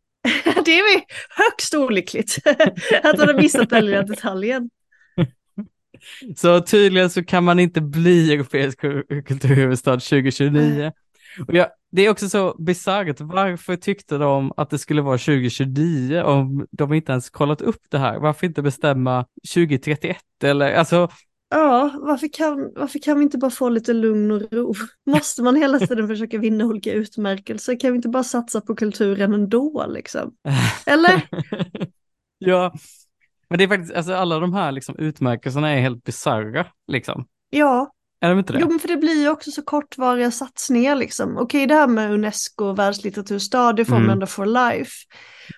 [1.36, 2.38] högst olyckligt
[3.02, 4.70] att han har missat den lilla detaljen.
[6.36, 8.80] Så tydligen så kan man inte bli europeisk
[9.26, 10.92] kulturhuvudstad 2029.
[11.48, 16.22] Och jag, det är också så bisarrt, varför tyckte de att det skulle vara 2029
[16.22, 18.18] om de inte ens kollat upp det här?
[18.18, 21.08] Varför inte bestämma 2031 eller alltså,
[21.48, 24.74] Ja, varför kan, varför kan vi inte bara få lite lugn och ro?
[25.06, 27.80] Måste man hela tiden försöka vinna olika utmärkelser?
[27.80, 30.34] Kan vi inte bara satsa på kulturen ändå liksom?
[30.86, 31.28] Eller?
[32.38, 32.72] ja.
[33.48, 37.26] Men det är faktiskt, alltså alla de här liksom utmärkelserna är helt bisarra liksom.
[37.50, 37.92] Ja,
[38.24, 38.58] Är de inte det?
[38.60, 41.36] jo men för det blir ju också så kortvariga satsningar liksom.
[41.38, 44.10] Okej, det här med Unesco och världslitteratursstad, det får man Mm.
[44.12, 44.90] ändå for life.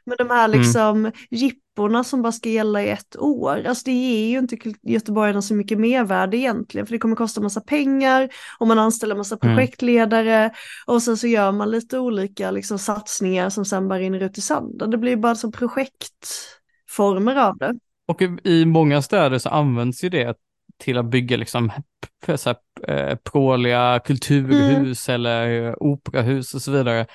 [0.07, 4.29] Men de här liksom jipporna som bara ska gälla i ett år, alltså det ger
[4.29, 8.79] ju inte göteborgarna så mycket mervärde egentligen, för det kommer kosta massa pengar och man
[8.79, 9.57] anställer massa Mm.
[9.57, 10.51] projektledare
[10.87, 14.41] och sen så gör man lite olika liksom satsningar som sen bara rinner ut i
[14.41, 14.91] sanden.
[14.91, 17.75] Det blir ju bara som projektformer av det.
[18.09, 20.35] Och i- i många städer så används ju det
[20.79, 21.73] till att bygga liksom
[22.37, 22.57] så här,
[22.89, 27.07] eh, pråliga kulturhus eller eh, operahus och så vidare.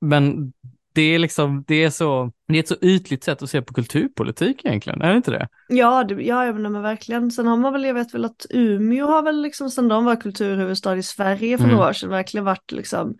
[0.00, 0.52] Men
[0.94, 3.74] det är liksom, det är så, det är ett så ytligt sätt att se på
[3.74, 5.48] kulturpolitik egentligen, är det inte det?
[5.68, 7.30] Ja, det, ja jag menar verkligen.
[7.30, 10.16] Sen har man väl, jag vet väl att Umeå har väl liksom sen de var
[10.16, 11.76] kulturhuvudstad i Sverige för Mm.
[11.76, 13.16] några år sedan verkligen varit liksom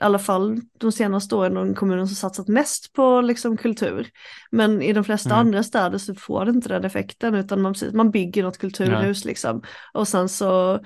[0.00, 4.10] i alla fall de senaste åren den kommunen som satsat mest på liksom kultur.
[4.50, 5.46] Men i de flesta Mm.
[5.46, 9.62] andra städer så får det inte den effekten utan man, man bygger något kulturhus liksom.
[9.92, 10.80] Och sen så eh,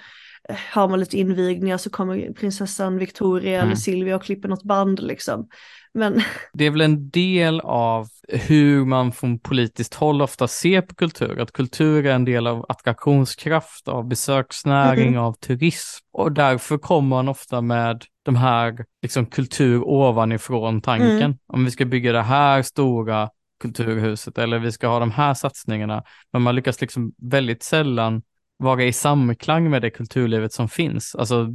[0.72, 3.66] har man lite invigningar så kommer prinsessan Victoria Mm.
[3.66, 5.48] eller Silvia och klipper något band liksom.
[5.94, 10.94] Men Det är väl en del av hur man från politiskt håll ofta ser på
[10.94, 15.20] kultur, att kultur är en del av attraktionskraft, av besöksnäring, Mm.
[15.20, 16.04] av turism.
[16.12, 21.10] Och därför kommer man ofta med de här liksom, kultur ovanifrån tanken.
[21.22, 21.36] Mm.
[21.46, 23.30] Om vi ska bygga det här stora
[23.62, 26.02] kulturhuset eller vi ska ha de här satsningarna.
[26.32, 28.22] Men man lyckas liksom väldigt sällan
[28.58, 31.14] vara i samklang med det kulturlivet som finns.
[31.14, 31.48] Alltså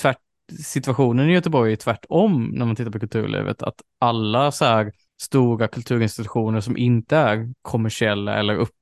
[0.00, 0.18] tvärt,
[0.64, 4.92] situationen i Göteborg är tvärtom när man tittar på kulturlivet, att alla så här
[5.22, 8.74] stora kulturinstitutioner som inte är kommersiella eller upp,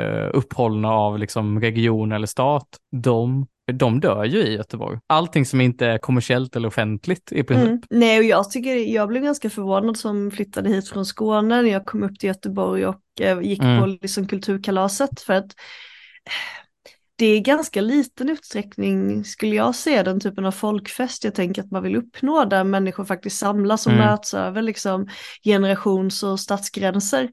[0.00, 4.98] eh, upphållna av liksom region eller stat, de, de dör ju i Göteborg.
[5.06, 7.68] Allting som inte är kommersiellt eller offentligt i princip.
[7.68, 7.82] Mm.
[7.90, 11.86] Nej, och jag tycker, jag blev ganska förvånad som flyttade hit från Skåne när jag
[11.86, 13.80] kom upp till Göteborg och eh, gick Mm.
[13.80, 15.52] på liksom kulturkalaset för att
[17.22, 21.70] det är ganska liten utsträckning skulle jag se den typen av folkfest jag tänker att
[21.70, 24.04] man vill uppnå där människor faktiskt samlas och Mm.
[24.06, 25.08] möts över liksom
[25.44, 27.28] generations och stadsgränser.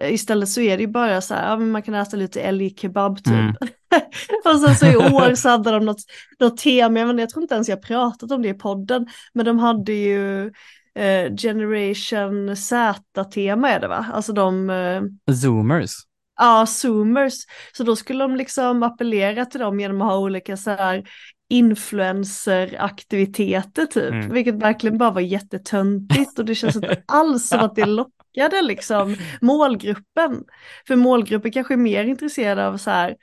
[0.00, 3.16] Eh, Istället så är det ju bara så här, ja, man kan äta lite älgkebab
[3.16, 3.26] typ.
[3.26, 3.54] Mm.
[4.44, 6.02] och sen så i år så hade de något,
[6.40, 9.58] något tema, men jag tror inte ens jag pratat om det i podden, men de
[9.58, 10.46] hade ju
[10.94, 14.06] eh, Generation Z-tema är det va?
[14.12, 16.07] Alltså de, eh, Zoomers.
[16.38, 17.34] Ja, zoomers.
[17.72, 21.04] Så då skulle de liksom appellera till dem genom att ha olika så här
[21.50, 24.32] influenceraktiviteter typ, Mm.
[24.32, 29.16] vilket verkligen bara var jättetöntigt och det känns inte alls som att det lockade liksom
[29.40, 30.44] målgruppen.
[30.86, 33.16] För målgruppen kanske är mer intresserad av så här,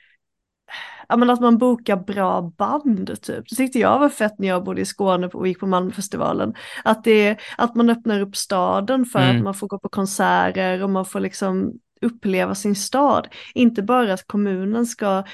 [1.08, 3.44] ja men att man bokar bra band typ.
[3.48, 6.54] Det tyckte jag var fett när jag bodde i Skåne och gick på Malmöfestivalen.
[6.84, 9.36] Att, det, att man öppnar upp staden för Mm.
[9.36, 13.28] att man får gå på konserter och man får liksom uppleva sin stad.
[13.54, 15.24] Inte bara att kommunen ska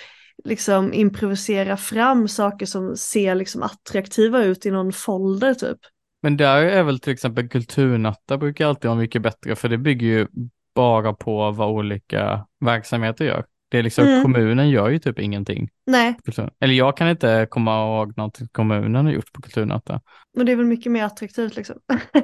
[0.44, 5.79] liksom improvisera fram saker som ser liksom attraktiva ut i någon folder typ.
[6.22, 10.07] Men där är väl till exempel kulturnatta brukar alltid vara mycket bättre för det bygger
[10.07, 10.27] ju
[10.75, 13.44] bara på vad olika verksamheter gör.
[13.72, 14.22] Det är liksom, Mm.
[14.22, 15.68] kommunen gör ju typ ingenting.
[15.87, 16.16] Nej,
[16.61, 20.00] Eller jag kan inte komma ihåg något kommunen har gjort på kulturnatta.
[20.37, 21.76] men det är väl mycket mer attraktivt liksom.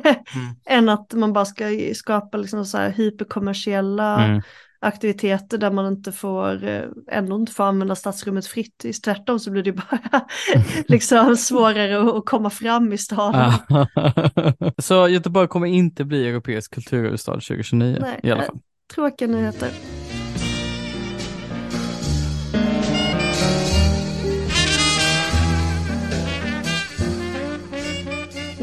[0.68, 4.42] Än att man bara ska skapa liksom så här hyperkommersiella Mm.
[4.80, 8.84] aktiviteter där man inte får, eh, ändå inte får använda stadsrummet fritt.
[8.84, 10.00] I- Tvärtom så blir det bara
[10.88, 13.52] liksom svårare att- komma fram i staden.
[14.78, 18.58] Så Göteborg kommer inte bli europeisk kulturhuvudstad 2029 Nej, i alla eh, fall.
[18.94, 19.68] Tråkiga nyheter.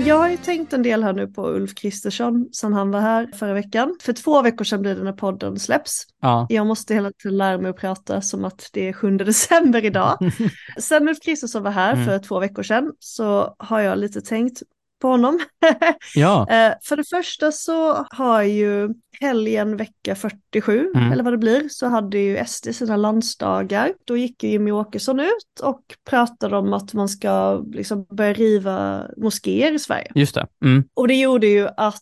[0.06, 3.30] Jag har ju tänkt en del här nu på Ulf Kristersson sedan han var här
[3.36, 3.98] förra veckan.
[4.02, 6.04] För två veckor sedan blir det när podden släpps.
[6.22, 6.48] Ja.
[6.50, 10.18] Jag måste hela tiden lära mig att prata som att det är 7 december idag.
[10.80, 12.06] Sen Ulf Kristersson var här Mm.
[12.06, 14.62] för två veckor sedan så har jag lite tänkt
[15.06, 15.40] på honom.
[16.16, 16.48] ja.
[16.50, 18.90] Eh, för det första så har ju
[19.22, 21.12] helgen vecka 47, Mm.
[21.12, 23.94] eller vad det blir, så hade ju SD sina landsdagar.
[24.06, 29.04] Då gick ju Jimmy Åkesson ut och pratade om att man ska liksom börja riva
[29.18, 30.12] moskéer i Sverige.
[30.16, 30.48] Just det.
[30.66, 30.84] Mm.
[30.94, 32.02] Och det gjorde ju att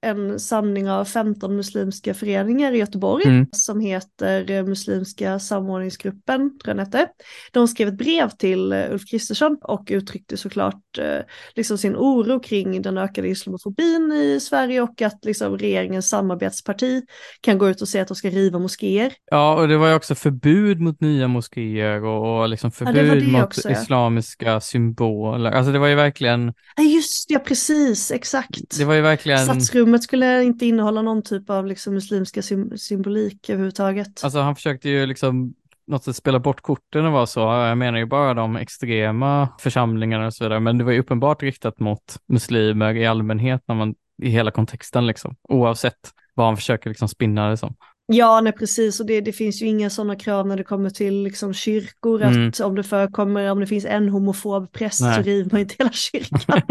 [0.00, 3.46] en samling av 15 muslimska föreningar i Göteborg Mm.
[3.52, 7.06] som heter eh, Muslimska samordningsgruppen, tror jag hette.
[7.52, 11.18] De skrev ett brev till eh, Ulf Kristersson och uttryckte såklart eh,
[11.54, 17.02] liksom sin oro kring den ökade islamofobin i Sverige och att liksom regeringens samarbetsparti
[17.40, 19.12] kan gå ut och säga att de ska riva moskéer.
[19.30, 22.92] Ja, och det var ju också förbud mot nya moskéer och, och liksom det var
[22.92, 23.82] förbud det mot också, ja.
[23.82, 25.50] islamiska symboler.
[25.50, 28.78] Alltså det var ju verkligen, Ja just det, precis, exakt.
[28.78, 33.50] det var ju verkligen, Stadsrummet skulle inte innehålla någon typ av liksom muslimska sym- symbolik
[33.50, 34.24] överhuvudtaget.
[34.24, 35.54] alltså han försökte ju liksom
[35.86, 37.40] något sätt spela bort korten och vara så.
[37.40, 41.42] Jag menar ju bara de extrema församlingarna och så vidare, men det var ju uppenbart
[41.42, 45.98] riktat mot muslimer i allmänhet när man, i hela kontexten liksom, oavsett
[46.34, 47.74] vad han försöker liksom spinna det som.
[48.12, 51.22] Ja, nej precis och det, det finns ju inga sådana krav när det kommer till
[51.22, 52.48] liksom kyrkor Mm.
[52.48, 55.14] att om det förekommer, om det finns en homofob präst Nej.
[55.14, 56.60] så river man inte hela kyrkan.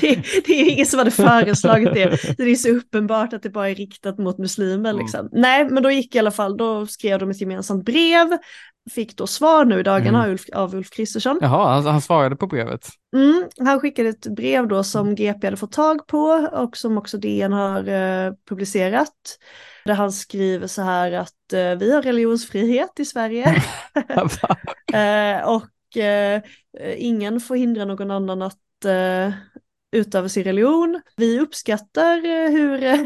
[0.00, 2.20] det, det är ingen som hade föreslagit det.
[2.20, 5.02] Så det är så uppenbart att det bara är riktat mot muslimer Mm.
[5.02, 5.28] liksom.
[5.32, 8.28] Nej, men då gick i alla fall, då skrev de ett gemensamt brev,
[8.90, 10.38] fick då svar nu i dagarna Mm.
[10.52, 11.38] av Ulf, Kristersson.
[11.42, 12.88] Jaha, han, han svarade på brevet.
[13.16, 17.18] Mm, han skickade ett brev då som GP hade fått tag på och som också
[17.18, 19.38] DN har eh, publicerat.
[19.84, 23.44] Där han skriver så här att eh, vi har religionsfrihet i Sverige
[24.92, 26.42] eh, och eh,
[26.96, 28.56] ingen får hindra någon annan att
[29.92, 31.00] utöver sin religion.
[31.16, 33.00] Vi uppskattar eh, hur eh,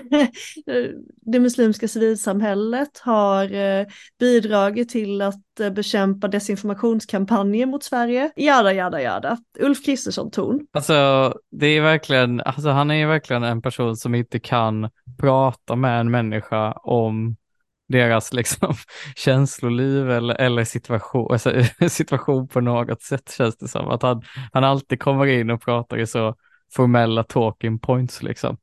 [1.23, 3.87] det muslimska civilsamhället har eh,
[4.18, 5.40] bidragit till att
[5.73, 8.31] bekämpa desinformationskampanjer mot Sverige.
[8.37, 9.38] Jada, jada, jada.
[9.59, 10.66] Ulf Kristersson-ton.
[10.73, 15.77] Alltså, det är verkligen, alltså han är ju verkligen en person som inte kan prata
[15.77, 17.37] med en människa om
[17.88, 18.75] deras liksom
[19.16, 21.53] känsloliv eller, eller situation, alltså,
[21.88, 23.88] situation på något sätt känns det som.
[23.88, 26.35] Att han, han alltid kommer in och pratar i så
[26.76, 28.56] formella talking points liksom.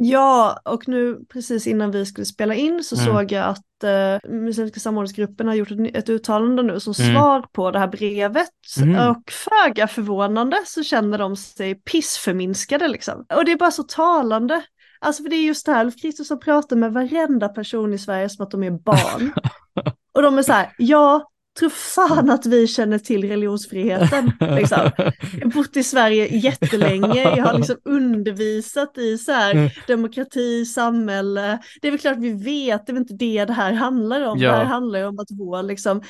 [0.00, 3.06] Ja, och nu precis innan vi skulle spela in så Mm.
[3.06, 7.14] såg jag att eh, Muslimska samordningsgruppen har gjort ett, ett uttalande nu som Mm.
[7.16, 8.48] svar på det här brevet.
[8.80, 9.10] Mm.
[9.10, 13.26] Och föga förvånande så känner de sig pissförminskade liksom.
[13.34, 14.62] Och det är bara så talande.
[15.00, 18.28] Alltså för det är just det här, Ulf Kristersson pratar med varenda person i Sverige
[18.28, 19.32] som att de är barn.
[20.14, 24.32] och de är så här, ja, tror fan att vi känner till religionsfriheten.
[24.40, 24.78] Liksom.
[24.96, 29.70] Jag har bott i Sverige jättelänge, jag har liksom undervisat i så här Mm.
[29.86, 31.58] demokrati, samhälle.
[31.82, 34.38] Det är väl klart vi vet, det är väl inte det det här handlar om.
[34.38, 34.50] Ja.
[34.50, 36.02] Det här handlar ju om att vår, liksom,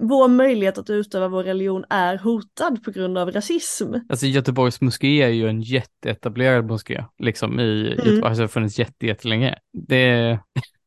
[0.00, 3.94] vår möjlighet att utöva vår religion är hotad på grund av rasism.
[4.08, 7.86] Alltså Göteborgs moské är ju en jätteetablerad moské, liksom i Mm.
[7.86, 9.54] Göteborg, alltså det har funnits jätte, jättelänge.
[9.72, 10.38] Det,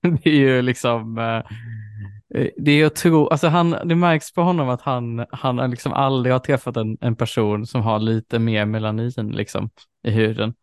[0.24, 1.52] det är ju liksom, eh,
[2.58, 5.94] det är jag tror, alltså han, det märks på honom att han, han har liksom
[5.94, 9.70] aldrig har träffat en, en person som har lite mer melanin liksom
[10.04, 10.54] i huden.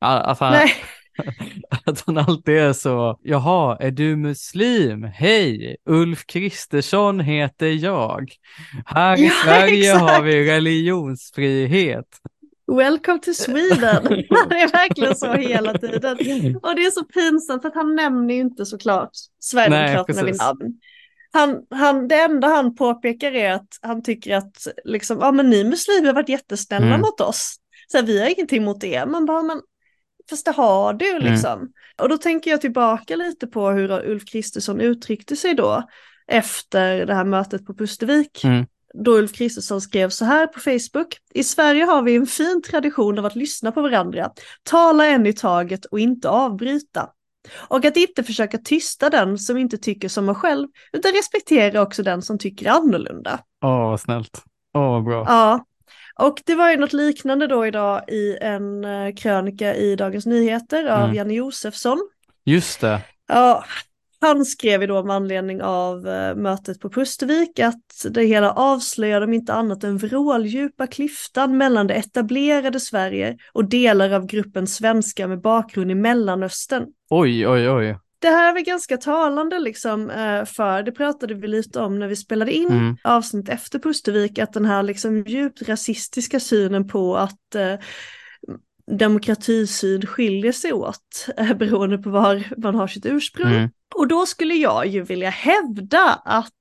[0.00, 0.72] Att han, Nej.
[1.86, 5.02] att han alltid är så, jaha, är du muslim?
[5.02, 8.32] Hej, Ulf Kristersson heter jag.
[8.86, 10.24] Här i Ja, Sverige har exakt.
[10.24, 12.06] vi religionsfrihet.
[12.66, 14.02] Welcome to Sweden.
[14.48, 16.16] det är verkligen så hela tiden.
[16.62, 20.78] Och det är så pinsamt för att han nämner ju inte såklart Sverigedemokraterna vid namn.
[21.32, 25.64] Han, han, det enda han påpekar är att han tycker att liksom, ja, men ni
[25.64, 27.00] muslimer har varit jättesnälla Mm.
[27.00, 27.56] mot oss.
[27.88, 29.06] Så här, vi har ingenting mot det.
[29.06, 29.60] Man bara, men
[30.30, 31.32] fast det har du Mm.
[31.32, 31.72] liksom.
[31.98, 35.82] Och då tänker jag tillbaka lite på hur Ulf Kristersson uttryckte sig då
[36.26, 38.44] efter det här mötet på Pustervik.
[38.44, 38.66] Mm.
[39.04, 41.16] Då Ulf Kristersson skrev så här på Facebook.
[41.34, 44.30] I Sverige har vi en fin tradition av att lyssna på varandra,
[44.62, 47.08] tala en i taget och inte avbryta.
[47.68, 52.02] Och att inte försöka tysta den som inte tycker som man själv, utan respektera också
[52.02, 53.38] den som tycker annorlunda.
[53.64, 54.42] Åh, vad snällt.
[54.74, 55.24] Åh, vad bra.
[55.28, 55.64] Ja,
[56.18, 60.84] och det var ju något liknande då idag i en eh, krönika i Dagens Nyheter
[60.86, 61.14] av Mm.
[61.14, 62.08] Janne Josefsson.
[62.44, 63.00] Just det.
[63.28, 63.64] Ja,
[64.20, 69.20] han skrev ju då med anledning av eh, mötet på Pustervik att det hela avslöjar
[69.20, 75.28] om inte annat den vråldjupa klyftan mellan det etablerade Sverige och delar av gruppen svenskar
[75.28, 76.86] med bakgrund i Mellanöstern.
[77.10, 77.98] Oj, oj, oj.
[78.18, 82.08] Det här är väl ganska talande liksom eh, för, det pratade vi lite om när
[82.08, 82.96] vi spelade in Mm.
[83.04, 87.74] avsnitt efter Pustervik, att den här liksom djupt rasistiska synen på att eh,
[88.98, 93.52] demokratisyn skiljer sig åt eh, beroende på var man har sitt ursprung.
[93.52, 93.70] Mm.
[93.94, 96.52] Och då skulle jag ju vilja hävda att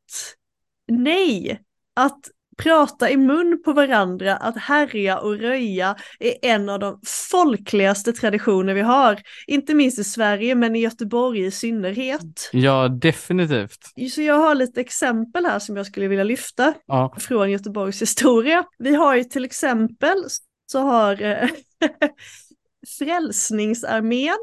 [0.88, 1.62] nej,
[1.96, 2.20] att
[2.58, 7.00] prata i mun på varandra, att härja och röja är en av de
[7.32, 9.22] folkligaste traditioner vi har.
[9.48, 12.50] Inte minst i Sverige, men i Göteborg i synnerhet.
[12.54, 13.80] Ja, definitivt.
[14.12, 17.16] Så jag har lite exempel här som jag skulle vilja lyfta Ja.
[17.20, 18.64] från Göteborgs historia.
[18.78, 20.24] Vi har ju till exempel
[20.72, 21.50] så har eh,
[23.00, 24.38] Frälsningsarmén,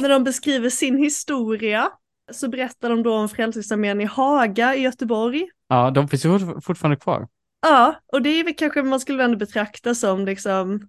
[0.00, 1.90] när de beskriver sin historia,
[2.32, 5.48] så berättar de då om Frälsningsarmén i Haga i Göteborg.
[5.68, 7.28] ja, de finns ju fort- fortfarande kvar.
[7.62, 10.88] Ja, och det är väl kanske man skulle ändå betrakta som liksom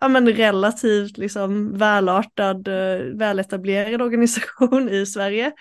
[0.00, 5.52] ja, men relativt liksom välartad, eh, väletablerad organisation i Sverige.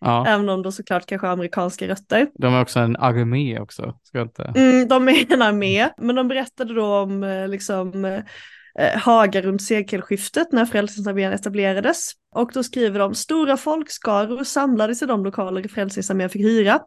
[0.00, 2.28] Ja, Även om de såklart kanske har amerikanska rötter.
[2.34, 3.98] de är också en armé också.
[4.02, 4.52] Ska inte...
[4.56, 8.04] Mm, de är en armé, men de berättade då om eh, liksom
[8.78, 12.12] eh, Haga runt sekelskiftet när Frälsningsarmén etablerades.
[12.34, 16.80] Och då skriver de, stora folkskaror samlades i de lokaler Frälsningsarmén fick hyra.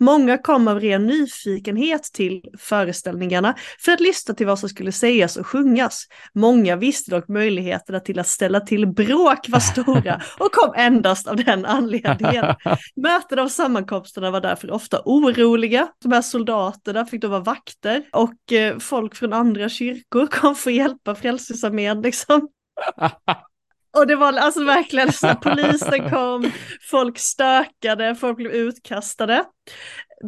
[0.00, 5.36] Många kom av ren nyfikenhet till föreställningarna för att lyssna till vad som skulle sägas
[5.36, 6.06] och sjungas.
[6.34, 11.36] Många visste dock möjligheterna till att ställa till bråk var stora och kom endast av
[11.36, 12.54] den anledningen.
[12.96, 15.88] Möten av sammankomsterna var därför ofta oroliga.
[16.02, 20.70] De här soldaterna fick då vara vakter och eh, folk från andra kyrkor kom för
[20.70, 22.48] att hjälpa Frälsningsarmén liksom.
[23.96, 26.50] Och det var alltså verkligen så polisen kom,
[26.90, 29.44] folk stökade, folk blev utkastade.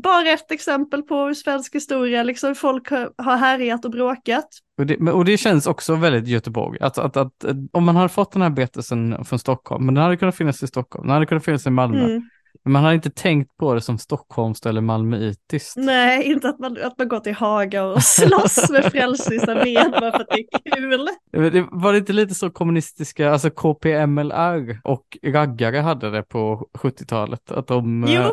[0.02, 4.48] Bara ett exempel på svensk historia, liksom folk har, härjat och bråkat.
[4.78, 6.78] Och det, och det känns också väldigt Göteborg.
[6.80, 7.32] Att, att, att,
[7.72, 10.66] om man hade fått den här berättelsen från Stockholm, men den hade kunnat finnas i
[10.66, 12.04] Stockholm, den hade kunnat finnas i Malmö.
[12.04, 12.22] Mm.
[12.68, 15.76] Man har inte tänkt på det som stockholmskt eller malmöitiskt.
[15.76, 20.20] Nej, inte att man, att man går till Haga och slåss med Frälsningsarmén bara för
[20.20, 21.08] att det är kul.
[21.52, 27.50] Det var det inte lite så kommunistiska, alltså KPMLR och raggare hade det på 70-talet,
[27.50, 28.20] att de Jo.
[28.22, 28.30] eh,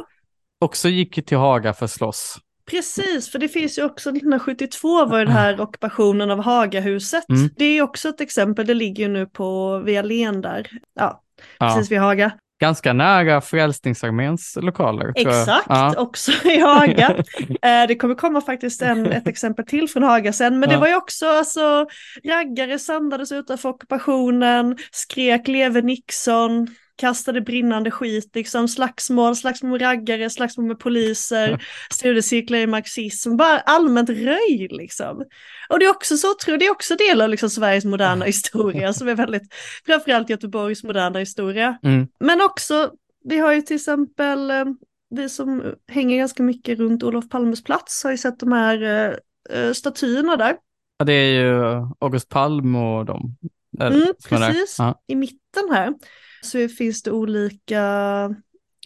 [0.59, 2.37] också gick till Haga för att slåss.
[2.71, 7.29] Precis, för det finns ju också 1972 var den här ockupationen av Hagahuset.
[7.29, 7.49] Mm.
[7.57, 10.67] Det är ju också ett exempel, det ligger ju nu på Via Len där.
[10.93, 11.23] Ja,
[11.59, 11.67] Ja.
[11.67, 12.31] precis vid Haga.
[12.61, 15.11] Ganska nära Frälsningsarméns lokaler.
[15.15, 15.93] Exakt, Ja.
[15.97, 17.15] också i Haga.
[17.61, 20.79] Eh, det kommer komma faktiskt en, ett exempel till från Haga sen, men det Ja.
[20.81, 21.85] var ju också alltså
[22.25, 26.67] raggare samlades utanför ockupationen, skrek leve Nixon,
[27.01, 33.59] kastade brinnande skit, liksom slagsmål, slagsmål med raggare, slagsmål med poliser, studiecirklar i marxism, bara
[33.59, 35.25] allmänt röj liksom.
[35.69, 38.93] Och det är också så, tror det är också del av liksom Sveriges moderna historia
[38.93, 39.53] som är väldigt,
[39.85, 41.77] framförallt Göteborgs moderna historia.
[41.83, 42.07] Mm.
[42.19, 42.91] Men också,
[43.23, 44.65] vi har ju till exempel, eh,
[45.09, 49.09] vi som hänger ganska mycket runt Olof Palmes plats har ju sett de här
[49.49, 50.55] eh, statyerna där.
[50.97, 53.37] Ja, det är ju August Palm och de.
[53.71, 54.77] där Mm, precis.
[55.07, 55.93] I mitten här
[56.41, 58.35] så finns det olika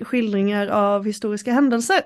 [0.03, 2.01] skildringar av historiska händelser.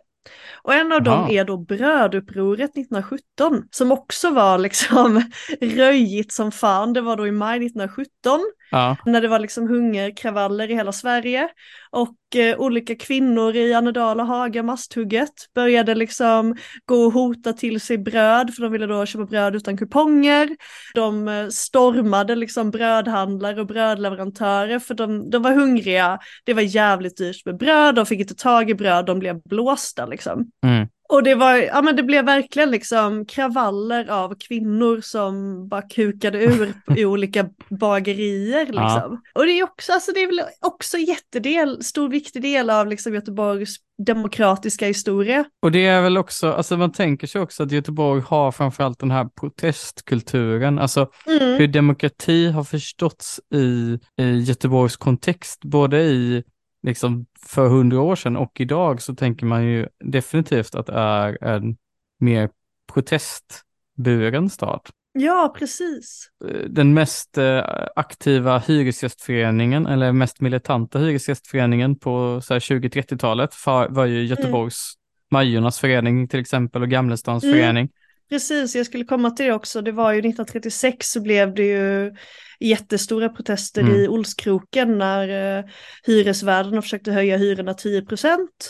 [0.63, 1.31] Och en av dem Aha.
[1.31, 5.23] är då brödupproret 1917 som också var liksom
[5.61, 6.93] röjigt som fan.
[6.93, 8.39] Det var då i maj 1917
[8.71, 8.97] Ja.
[9.05, 11.49] när det var liksom hungerkravaller i hela Sverige.
[11.91, 16.55] Och eh, olika kvinnor i Annedal och Haga, Masthugget, började liksom
[16.85, 20.49] gå och hota till sig bröd, för de ville då köpa bröd utan kuponger.
[20.93, 26.19] De eh, stormade liksom brödhandlare och brödleverantörer för de, de var hungriga.
[26.43, 30.05] Det var jävligt dyrt med bröd, de fick inte tag i bröd, de blev blåsta
[30.05, 30.51] liksom.
[30.63, 30.87] Mm.
[31.09, 36.43] Och det var, ja men det blev verkligen liksom kravaller av kvinnor som bara kukade
[36.43, 38.81] ur i olika bagerier liksom.
[38.83, 39.17] Ja.
[39.33, 43.13] Och det är också, alltså det är väl också jättedel, stor viktig del av liksom
[43.13, 45.45] Göteborgs demokratiska historia.
[45.61, 49.11] Och det är väl också, alltså man tänker sig också att Göteborg har framförallt den
[49.11, 51.57] här protestkulturen, alltså Mm.
[51.57, 56.43] hur demokrati har förståtts i, i Göteborgs kontext, både i
[56.83, 61.43] liksom för hundra år sedan och idag så tänker man ju definitivt att det är
[61.43, 61.77] en
[62.19, 62.49] mer
[62.93, 64.81] protestburen stad.
[65.13, 66.29] Ja, precis.
[66.47, 67.63] Eh, Den mest eh,
[67.95, 74.93] aktiva hyresgästföreningen eller mest militanta hyresgästföreningen på så här 20-30-talet fa- var ju Göteborgs
[75.31, 77.55] Majornas förening till exempel och Gamlestans Mm.
[77.55, 77.89] förening.
[78.29, 79.81] Precis, jag skulle komma till det också.
[79.81, 82.13] Det var ju 1936 så blev det ju
[82.59, 83.95] jättestora protester Mm.
[83.95, 85.65] i Olskroken när eh,
[86.03, 88.03] hyresvärdarna försökte höja hyrorna 10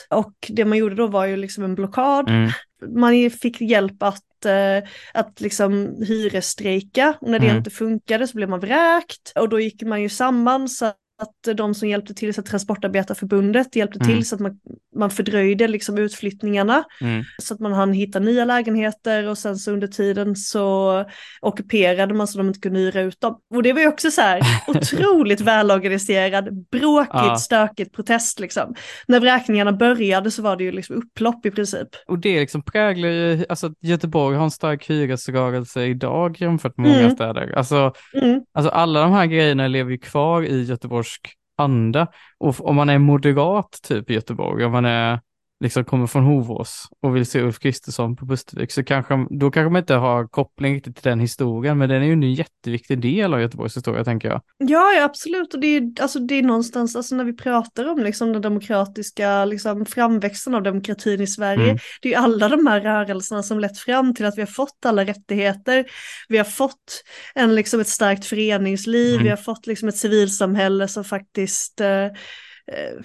[0.09, 2.29] Och det man gjorde då var ju liksom en blockad.
[2.29, 2.49] Mm.
[2.95, 7.17] Man fick hjälp att, eh, att liksom hyresstrejka.
[7.21, 7.57] Och när det Mm.
[7.57, 9.31] inte funkade så blev man vräkt.
[9.35, 13.75] Och då gick man ju samman så att de som hjälpte till, så att Transportarbetarförbundet
[13.75, 14.07] hjälpte Mm.
[14.15, 14.59] till så att man,
[14.95, 16.83] man fördröjde liksom utflyttningarna.
[17.01, 17.23] Mm.
[17.41, 21.05] Så att man hann hitta nya lägenheter och sen så under tiden så
[21.41, 23.37] ockuperade man så de inte kunde hyra ut dem.
[23.55, 27.35] Och det var ju också så här otroligt välorganiserad, bråkigt, Ja.
[27.37, 28.75] stökigt protest liksom.
[29.07, 31.87] När vräkningarna började så var det ju liksom upplopp i princip.
[32.07, 36.99] Och det liksom präglar ju, alltså Göteborg har en stark hyresrörelse idag jämfört med många
[36.99, 37.15] Mm.
[37.15, 37.53] städer.
[37.57, 38.41] Alltså, Mm.
[38.53, 40.63] alltså alla de här grejerna lever ju kvar i
[41.09, 42.07] Göteborgsk anda.
[42.37, 45.19] Och om man är moderat typ i Göteborg, om man är
[45.59, 49.69] liksom kommer från Hovås och vill se Ulf Kristersson på Pustervik så kanske, då kanske
[49.69, 53.33] man inte har koppling riktigt till den historien, men den är ju en jätteviktig del
[53.33, 54.41] av Göteborgs historia tänker jag.
[54.57, 55.53] Ja, ja absolut.
[55.53, 59.45] Och det är, alltså, det är någonstans, alltså, när vi pratar om liksom, den demokratiska
[59.45, 61.77] liksom, framväxten av demokratin i Sverige, Mm.
[62.01, 64.85] det är ju alla de här rörelserna som lett fram till att vi har fått
[64.85, 65.85] alla rättigheter.
[66.27, 67.03] Vi har fått
[67.35, 69.23] en, liksom, ett starkt föreningsliv, Mm.
[69.23, 72.07] vi har fått liksom, ett civilsamhälle som faktiskt eh,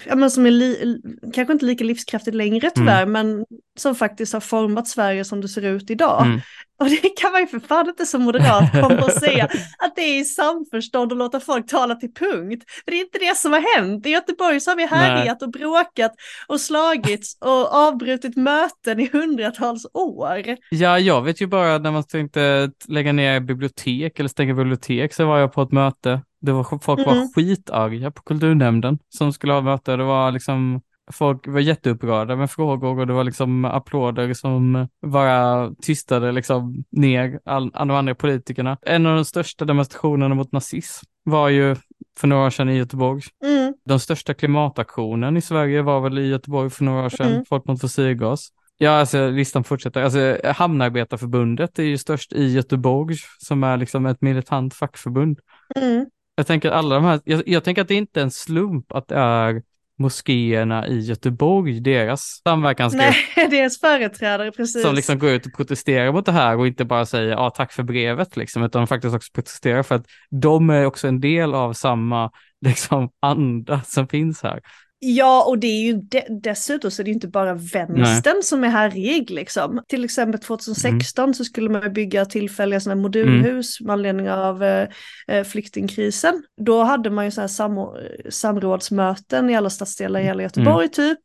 [0.07, 1.01] Ja, men som är li-
[1.35, 3.45] kanske inte lika livskraftigt längre tyvärr, men
[3.79, 6.27] som faktiskt har format Sverige som det ser ut idag.
[6.27, 6.41] Mm.
[6.79, 9.45] Och det kan man ju för fan inte som moderat komma och säga
[9.79, 12.65] att det är i samförstånd och låta folk tala till punkt.
[12.85, 14.07] För det är inte det som har hänt.
[14.07, 16.13] I Göteborg så har vi härjat och bråkat
[16.47, 20.43] och slagits och avbrutit möten i hundratals år.
[20.71, 25.27] Ja, jag vet ju bara när man tänkte lägga ner bibliotek eller stänga bibliotek så
[25.27, 26.21] var jag på ett möte.
[26.45, 27.05] Det var, folk Mm.
[27.19, 29.97] var skitarga på kulturnämnden som skulle ha möte.
[29.97, 30.81] Det var liksom,
[31.13, 37.41] folk var jätteupprörda med frågor och det var liksom applåder som bara tystade liksom ner
[37.45, 38.79] all, alla de andra politikerna.
[38.83, 41.77] En av de största demonstrationerna mot nazism var ju
[42.19, 43.23] för några år sedan i Göteborg.
[43.45, 47.45] Mm, Den största klimataktionen i Sverige var väl i Göteborg för några år sedan, Mm.
[47.49, 48.49] Folk mot fossilgas.
[48.79, 50.03] Ja, alltså listan fortsätter.
[50.03, 55.39] Alltså, Hamnarbetarförbundet är ju störst i Göteborg, som är liksom ett militant fackförbund.
[55.77, 56.07] mm,
[56.37, 59.09] Jag tänker alla de här, jag, jag tänker att det inte är en slump att
[59.09, 59.63] det är
[59.99, 64.83] moskéerna i Göteborg, deras samverkansgrupp, Nej, deras företrädare precis.
[64.83, 67.73] som liksom går ut och protesterar mot det här och inte bara säger ja, tack
[67.73, 71.73] för brevet, liksom, utan faktiskt också protesterar för att de är också en del av
[71.73, 72.31] samma
[72.61, 74.61] liksom, anda som finns här.
[75.07, 78.65] Ja, och det är ju de- dessutom så är det ju inte bara vänstern som
[78.65, 79.83] är härjig liksom.
[79.89, 84.89] Till exempel 2016 så skulle man bygga tillfälliga sådana modulhus med anledning av eh,
[85.29, 86.43] eh, flyktingkrisen.
[86.67, 91.19] Då hade man ju sådana här sam- samrådsmöten i alla stadsdelar i hela Göteborg typ.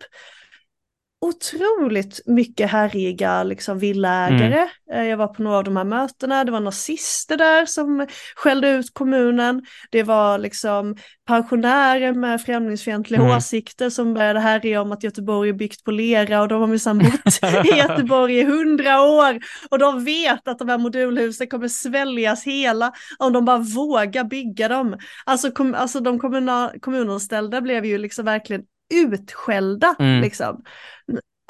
[1.22, 4.68] Otroligt mycket härjiga liksom villägare.
[4.94, 8.70] Eh, Jag var på några av de här mötena, det var nazister där som skällde
[8.70, 9.62] ut kommunen.
[9.92, 10.96] Det var liksom
[11.28, 13.38] pensionärer med främlingsfientliga Mm.
[13.38, 16.98] åsikter som började härja om att Göteborg är byggt på lera och de har minsann
[17.24, 19.40] bott i Göteborg i hundra år
[19.72, 24.68] och de vet att de här modulhusen kommer sväljas hela om de bara vågar bygga
[24.68, 24.98] dem.
[25.26, 28.62] Alltså, kom, alltså de kommuna, kommunanställda blev ju liksom verkligen
[28.94, 30.22] utskällda Mm.
[30.22, 30.64] liksom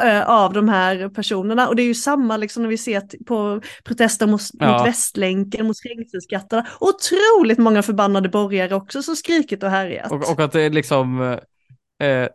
[0.04, 1.68] eh, av de här personerna.
[1.68, 4.78] Och det är ju samma liksom när vi ser på protester mot, Ja.
[4.78, 6.68] mot Västlänken, mot trängselskatterna.
[6.80, 10.12] Otroligt många förbannade borgare också som skrikit och härjat.
[10.12, 11.22] Och, och att det är liksom,
[12.02, 12.28] eh,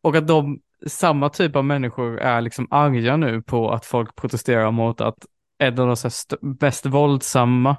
[0.00, 4.70] och att de, samma typ av människor är liksom arga nu på att folk protesterar
[4.70, 5.16] mot att
[5.58, 6.10] en av de
[6.60, 7.70] mest våldsamma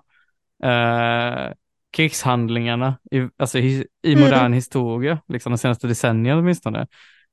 [0.64, 1.54] eh,
[1.94, 4.24] krigshandlingarna i, alltså i, i Mm.
[4.24, 6.88] modern historia, liksom de senaste decennierna åtminstone,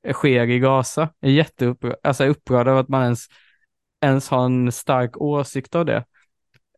[0.06, 1.08] eh, sker i Gaza.
[1.20, 3.26] Är jätteupprörd, alltså upprörd över att man ens,
[4.04, 6.04] ens har en stark åsikt av det.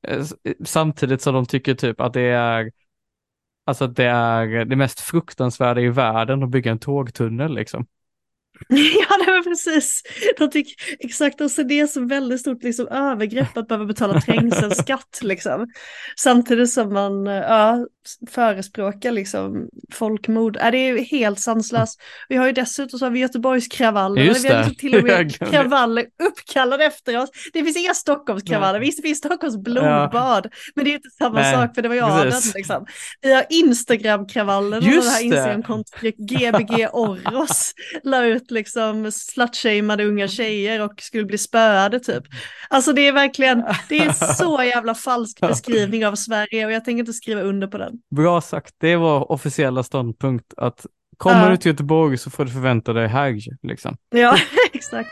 [0.08, 2.70] Eh, s- Samtidigt som de tycker typ att det är
[3.64, 7.86] Alltså att det är det mest fruktansvärda i världen att bygga en tågtunnel liksom.
[8.68, 10.02] Ja, det var precis.
[10.38, 14.20] De tycker exakt, och så det är så väldigt stort liksom, övergrepp att behöva betala
[14.20, 15.18] trängselskatt.
[15.22, 15.66] liksom.
[16.16, 17.86] Samtidigt som man ja,
[18.30, 20.56] förespråkar liksom, folkmord.
[20.60, 22.00] Ja, det är ju helt sanslöst.
[22.28, 24.22] Vi har ju dessutom så har vi Göteborgskravaller.
[24.22, 24.68] Just vi har det.
[24.68, 27.30] liksom till och Jag med kravaller uppkallade efter oss.
[27.52, 30.46] Det finns inga Stockholmskravaller, visst det finns Stockholms blodbad.
[30.74, 32.30] Men det är inte samma Nej, sak för det var adeln.
[32.30, 32.54] precis.
[32.54, 32.86] Liksom.
[33.20, 35.24] Vi har Instagramkravallen och Just det här det.
[35.26, 42.24] Instagramkontot GBG Orros la ut liksom slutshameade unga tjejer och skulle bli spöade typ.
[42.68, 47.00] Alltså det är verkligen, det är så jävla falsk beskrivning av Sverige och jag tänker
[47.00, 47.92] inte skriva under på den.
[48.16, 50.86] Bra sagt, det var officiella ståndpunkt att
[51.16, 51.50] kommer Ja.
[51.50, 53.96] du till Göteborg så får du förvänta dig helg liksom.
[54.10, 54.36] Ja,
[54.72, 55.10] exakt.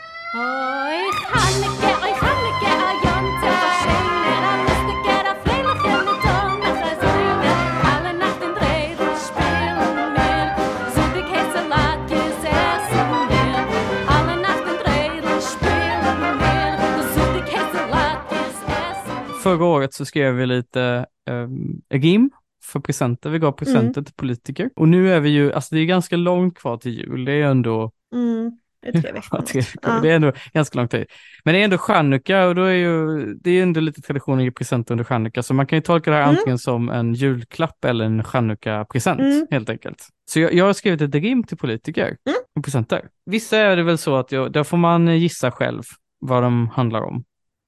[19.57, 22.29] Förra året så skrev vi lite um, rim
[22.63, 24.69] för presenter, vi gav presenter till politiker.
[24.75, 27.43] Och nu är vi ju, alltså det är ganska långt kvar till jul, det är
[27.43, 29.43] ändå Mm, det är tre veckor.
[29.81, 29.99] Ja.
[30.01, 31.05] Det är ändå ganska lång tid.
[31.43, 34.43] Men det är ändå chanukka och då är ju, det är ändå lite tradition att
[34.43, 35.43] ge presenter under chanukka.
[35.43, 36.35] Så man kan ju tolka det här Mm.
[36.35, 39.47] antingen som en julklapp eller en chanukka-present Mm.
[39.51, 40.07] helt enkelt.
[40.31, 42.39] Så jag, jag har skrivit ett rim till politiker Mm.
[42.55, 43.01] och presenter.
[43.25, 45.83] Vissa är det väl så att jag, där får man gissa själv
[46.19, 47.23] vad de handlar om.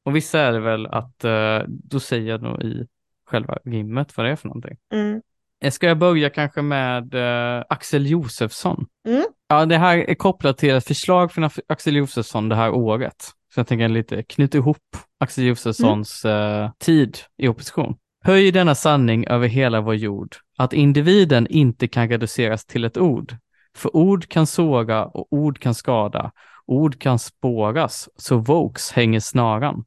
[0.06, 2.88] Och vissa är det väl att eh, då säger jag nog i
[3.26, 4.78] själva rimmet vad det är för någonting.
[4.93, 5.22] Mm.
[5.64, 8.86] Eh, Ska jag börja kanske med eh, Axel Josefsson?
[9.08, 9.24] Mm.
[9.47, 13.32] Ja, det här är kopplat till ett förslag från Axel Josefsson det här året.
[13.54, 14.78] Så jag tänker lite knyta ihop
[15.20, 17.95] Axel Josefssons eh, tid i opposition.
[18.26, 23.36] Höj denna sanning över hela vår jord, att individen inte kan reduceras till ett ord.
[23.76, 26.32] För ord kan såra och ord kan skada.
[26.66, 29.84] Ord kan spåras, så vokes hänger snaran.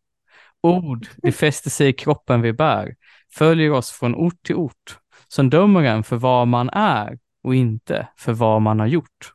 [0.63, 2.95] Ord, det fäster sig i kroppen vi bär,
[3.35, 4.99] följer oss från ort till ort,
[5.29, 9.33] som dömer en för vad man är och inte för vad man har gjort.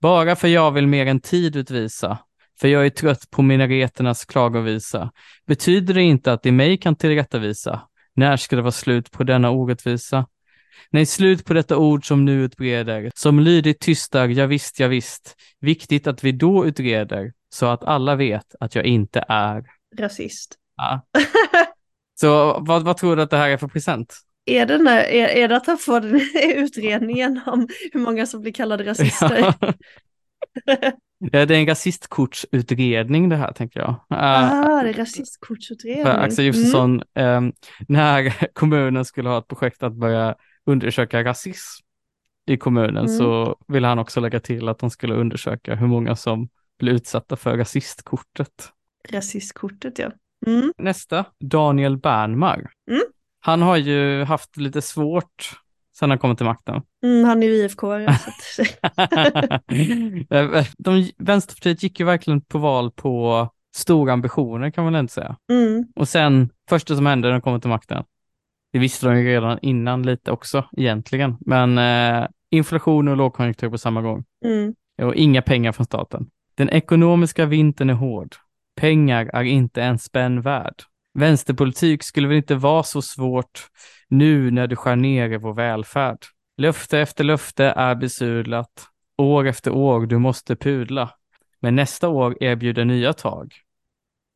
[0.00, 2.18] Bara för jag vill mer än tid utvisa,
[2.60, 5.12] för jag är trött på minareternas klagovisa,
[5.46, 7.80] betyder det inte att det mig kan tillrättavisa.
[8.14, 10.26] När ska det vara slut på denna orättvisa?
[10.90, 15.36] Nej, slut på detta ord som nu utbreder, som lydigt tystar, ja visst, ja visst.
[15.60, 19.64] Viktigt att vi då utreder, så att alla vet att jag inte är.
[19.98, 20.54] Rasist.
[20.76, 21.06] Ja.
[22.20, 24.14] Så vad, vad tror du att det här är för present?
[24.44, 26.20] Är det, när, är, är det att han får den
[26.56, 29.54] utredningen om hur många som blir kallade rasister?
[31.30, 33.88] Det är en rasistkortsutredning det här, tänker jag.
[33.90, 36.04] Eh, ah, det är rasistkortsutredning.
[36.04, 36.56] för Axel Mm.
[36.56, 37.52] Josefsson, ehm,
[37.88, 40.34] när kommunen skulle ha ett projekt att börja
[40.66, 41.84] undersöka rasism
[42.46, 43.08] i kommunen Mm.
[43.18, 47.36] så ville han också lägga till att de skulle undersöka hur många som blir utsatta
[47.36, 48.70] för rasistkortet.
[49.10, 50.10] Rasistkortet ja.
[50.46, 50.72] Mm.
[50.78, 52.70] Nästa, Daniel Bernmar.
[52.90, 53.02] Mm.
[53.40, 55.50] Han har ju haft lite svårt
[55.98, 56.82] sen han kom till makten.
[57.04, 57.86] Mm, han är ju IFK.
[60.78, 65.36] De, Vänsterpartiet gick ju verkligen på val på stora ambitioner kan man inte säga.
[65.52, 68.04] mm, Och sen, första som hände när de kom till makten,
[68.72, 73.78] det visste de ju redan innan lite också egentligen, men eh, inflation och lågkonjunktur på
[73.78, 74.24] samma gång.
[74.44, 74.74] mm.
[75.02, 76.26] Och inga pengar från staten.
[76.54, 78.36] Den ekonomiska vintern är hård.
[78.76, 80.74] Pengar är inte en spänn värd.
[81.14, 83.66] Vänsterpolitik skulle väl inte vara så svårt
[84.08, 86.18] nu när du skär ner i vår välfärd.
[86.58, 88.70] Löfte efter löfte är besudlat.
[89.18, 91.10] År efter år du måste pudla.
[91.60, 93.54] Men nästa år erbjuder nya tag.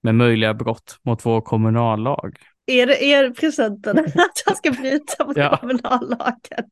[0.02, 2.36] Med möjliga brott mot vår kommunallag.
[2.66, 5.56] Är det är presenten att jag ska bryta mot Ja.
[5.56, 6.64] kommunallagen?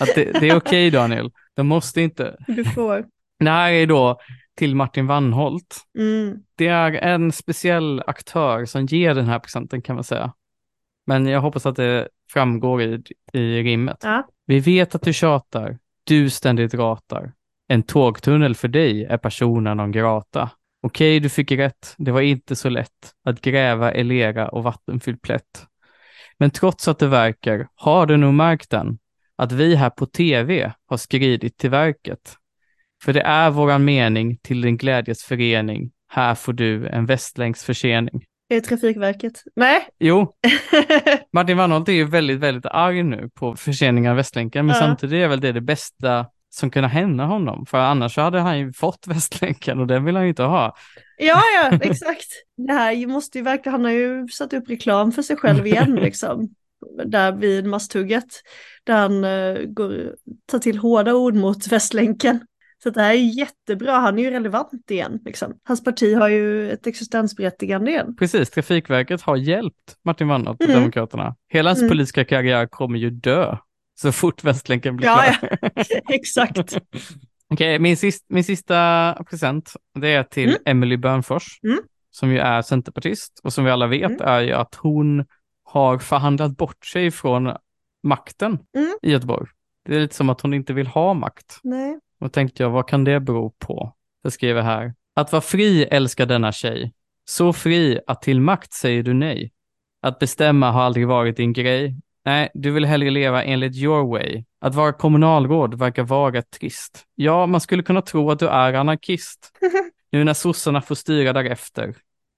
[0.00, 1.30] Att det, det är okej Daniel.
[1.56, 2.36] De måste inte.
[2.46, 3.04] Du får.
[3.38, 4.18] Det här är då
[4.56, 5.76] till Martin Wannholt.
[5.98, 6.38] Mm.
[6.56, 10.32] Det är en speciell aktör som ger den här presenten kan man säga.
[11.06, 13.02] Men jag hoppas att det framgår i,
[13.32, 13.98] i rimmet.
[14.02, 14.28] Ja.
[14.46, 17.32] Vi vet att du tjatar, du ständigt ratar.
[17.68, 20.50] En tågtunnel för dig är personen non grata.
[20.82, 21.94] Okej, du fick rätt.
[21.98, 25.66] Det var inte så lätt att gräva i lera och vattenfylld plätt.
[26.38, 28.98] Men trots att det verkar har du nog märkt den,
[29.36, 32.36] att vi här på tv har skridit till verket.
[33.04, 35.90] För det är våran mening till din glädjes förening.
[36.08, 38.24] Här får du en västlänks försening.
[38.48, 39.32] Är det Trafikverket?
[39.56, 39.88] Nej.
[39.98, 40.32] Jo,
[41.32, 44.80] Martin Wannholt är ju väldigt, väldigt arg nu på förseningar av Västlänken, men Ja.
[44.80, 48.72] samtidigt är väl det det bästa som kunde hända honom, för annars hade han ju
[48.72, 50.76] fått Västlänken och den vill han ju inte ha.
[51.18, 52.26] Ja, ja, exakt.
[52.56, 55.94] Det här måste ju verkligen, han har ju satt upp reklam för sig själv igen
[55.94, 56.48] liksom.
[57.04, 58.28] Där vid Masthugget.
[58.84, 60.14] Där han uh, går,
[60.46, 62.40] tar till hårda ord mot Västlänken.
[62.84, 65.20] Så det här är jättebra, han är ju relevant igen.
[65.24, 65.54] Liksom.
[65.64, 68.16] Hans parti har ju ett existensberättigande igen.
[68.18, 70.80] Precis, Trafikverket har hjälpt Martin Wannholt och Mm.
[70.80, 71.34] Demokraterna.
[71.48, 71.90] Hela hans Mm.
[71.90, 73.56] politiska karriär kommer ju dö
[74.00, 75.58] så fort Västlänken blir Ja, klar.
[76.14, 76.76] Exakt.
[77.50, 80.62] Okej, min, sist, min sista present, det är till Mm.
[80.66, 81.78] Emily Bönfors, Mm.
[82.10, 84.20] som ju är centerpartist och som vi alla vet Mm.
[84.28, 85.24] är ju att hon
[85.64, 87.52] har förhandlat bort sig från
[88.02, 88.94] makten Mm.
[89.02, 89.46] i Göteborg.
[89.86, 91.58] Det är lite som att hon inte vill ha makt.
[91.62, 91.98] Nej.
[92.24, 93.94] Och tänkte jag, vad kan det bero på?
[94.22, 94.94] Jag skriver här.
[95.14, 96.92] Att vara fri älskar denna tjej.
[97.24, 99.52] Så fri att till makt säger du nej.
[100.02, 101.96] Att bestämma har aldrig varit din grej.
[102.24, 104.44] Nej, du vill hellre leva enligt your way.
[104.60, 107.04] Att vara kommunalråd verkar vara trist.
[107.14, 109.52] Ja, man skulle kunna tro att du är anarkist.
[110.12, 111.94] Nu när sossarna får styra därefter.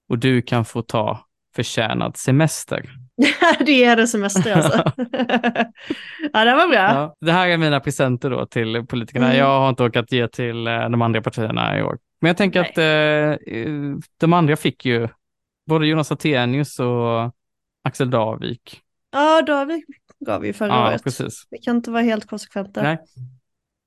[0.09, 1.27] Och du kan få ta
[1.57, 2.91] förtjänad semester.
[3.67, 4.79] det är det semester alltså.
[6.33, 6.77] ja, det var bra.
[6.79, 9.27] Ja, det här är mina presenter då till politikerna.
[9.27, 9.39] Mm.
[9.39, 11.99] Jag har inte orkat ge till eh, de andra partierna i år.
[12.21, 12.71] Men jag tänker Nej.
[12.71, 12.79] att
[13.49, 15.09] eh, de andra fick ju
[15.67, 17.35] både Jonas Attenius och
[17.85, 18.81] Axel Davik.
[19.13, 19.83] Ja, David
[20.21, 21.05] gav vi förra Ja, året.
[21.05, 21.43] precis.
[21.51, 22.83] Vi kan inte vara helt konsekventa.
[22.83, 22.99] Nej.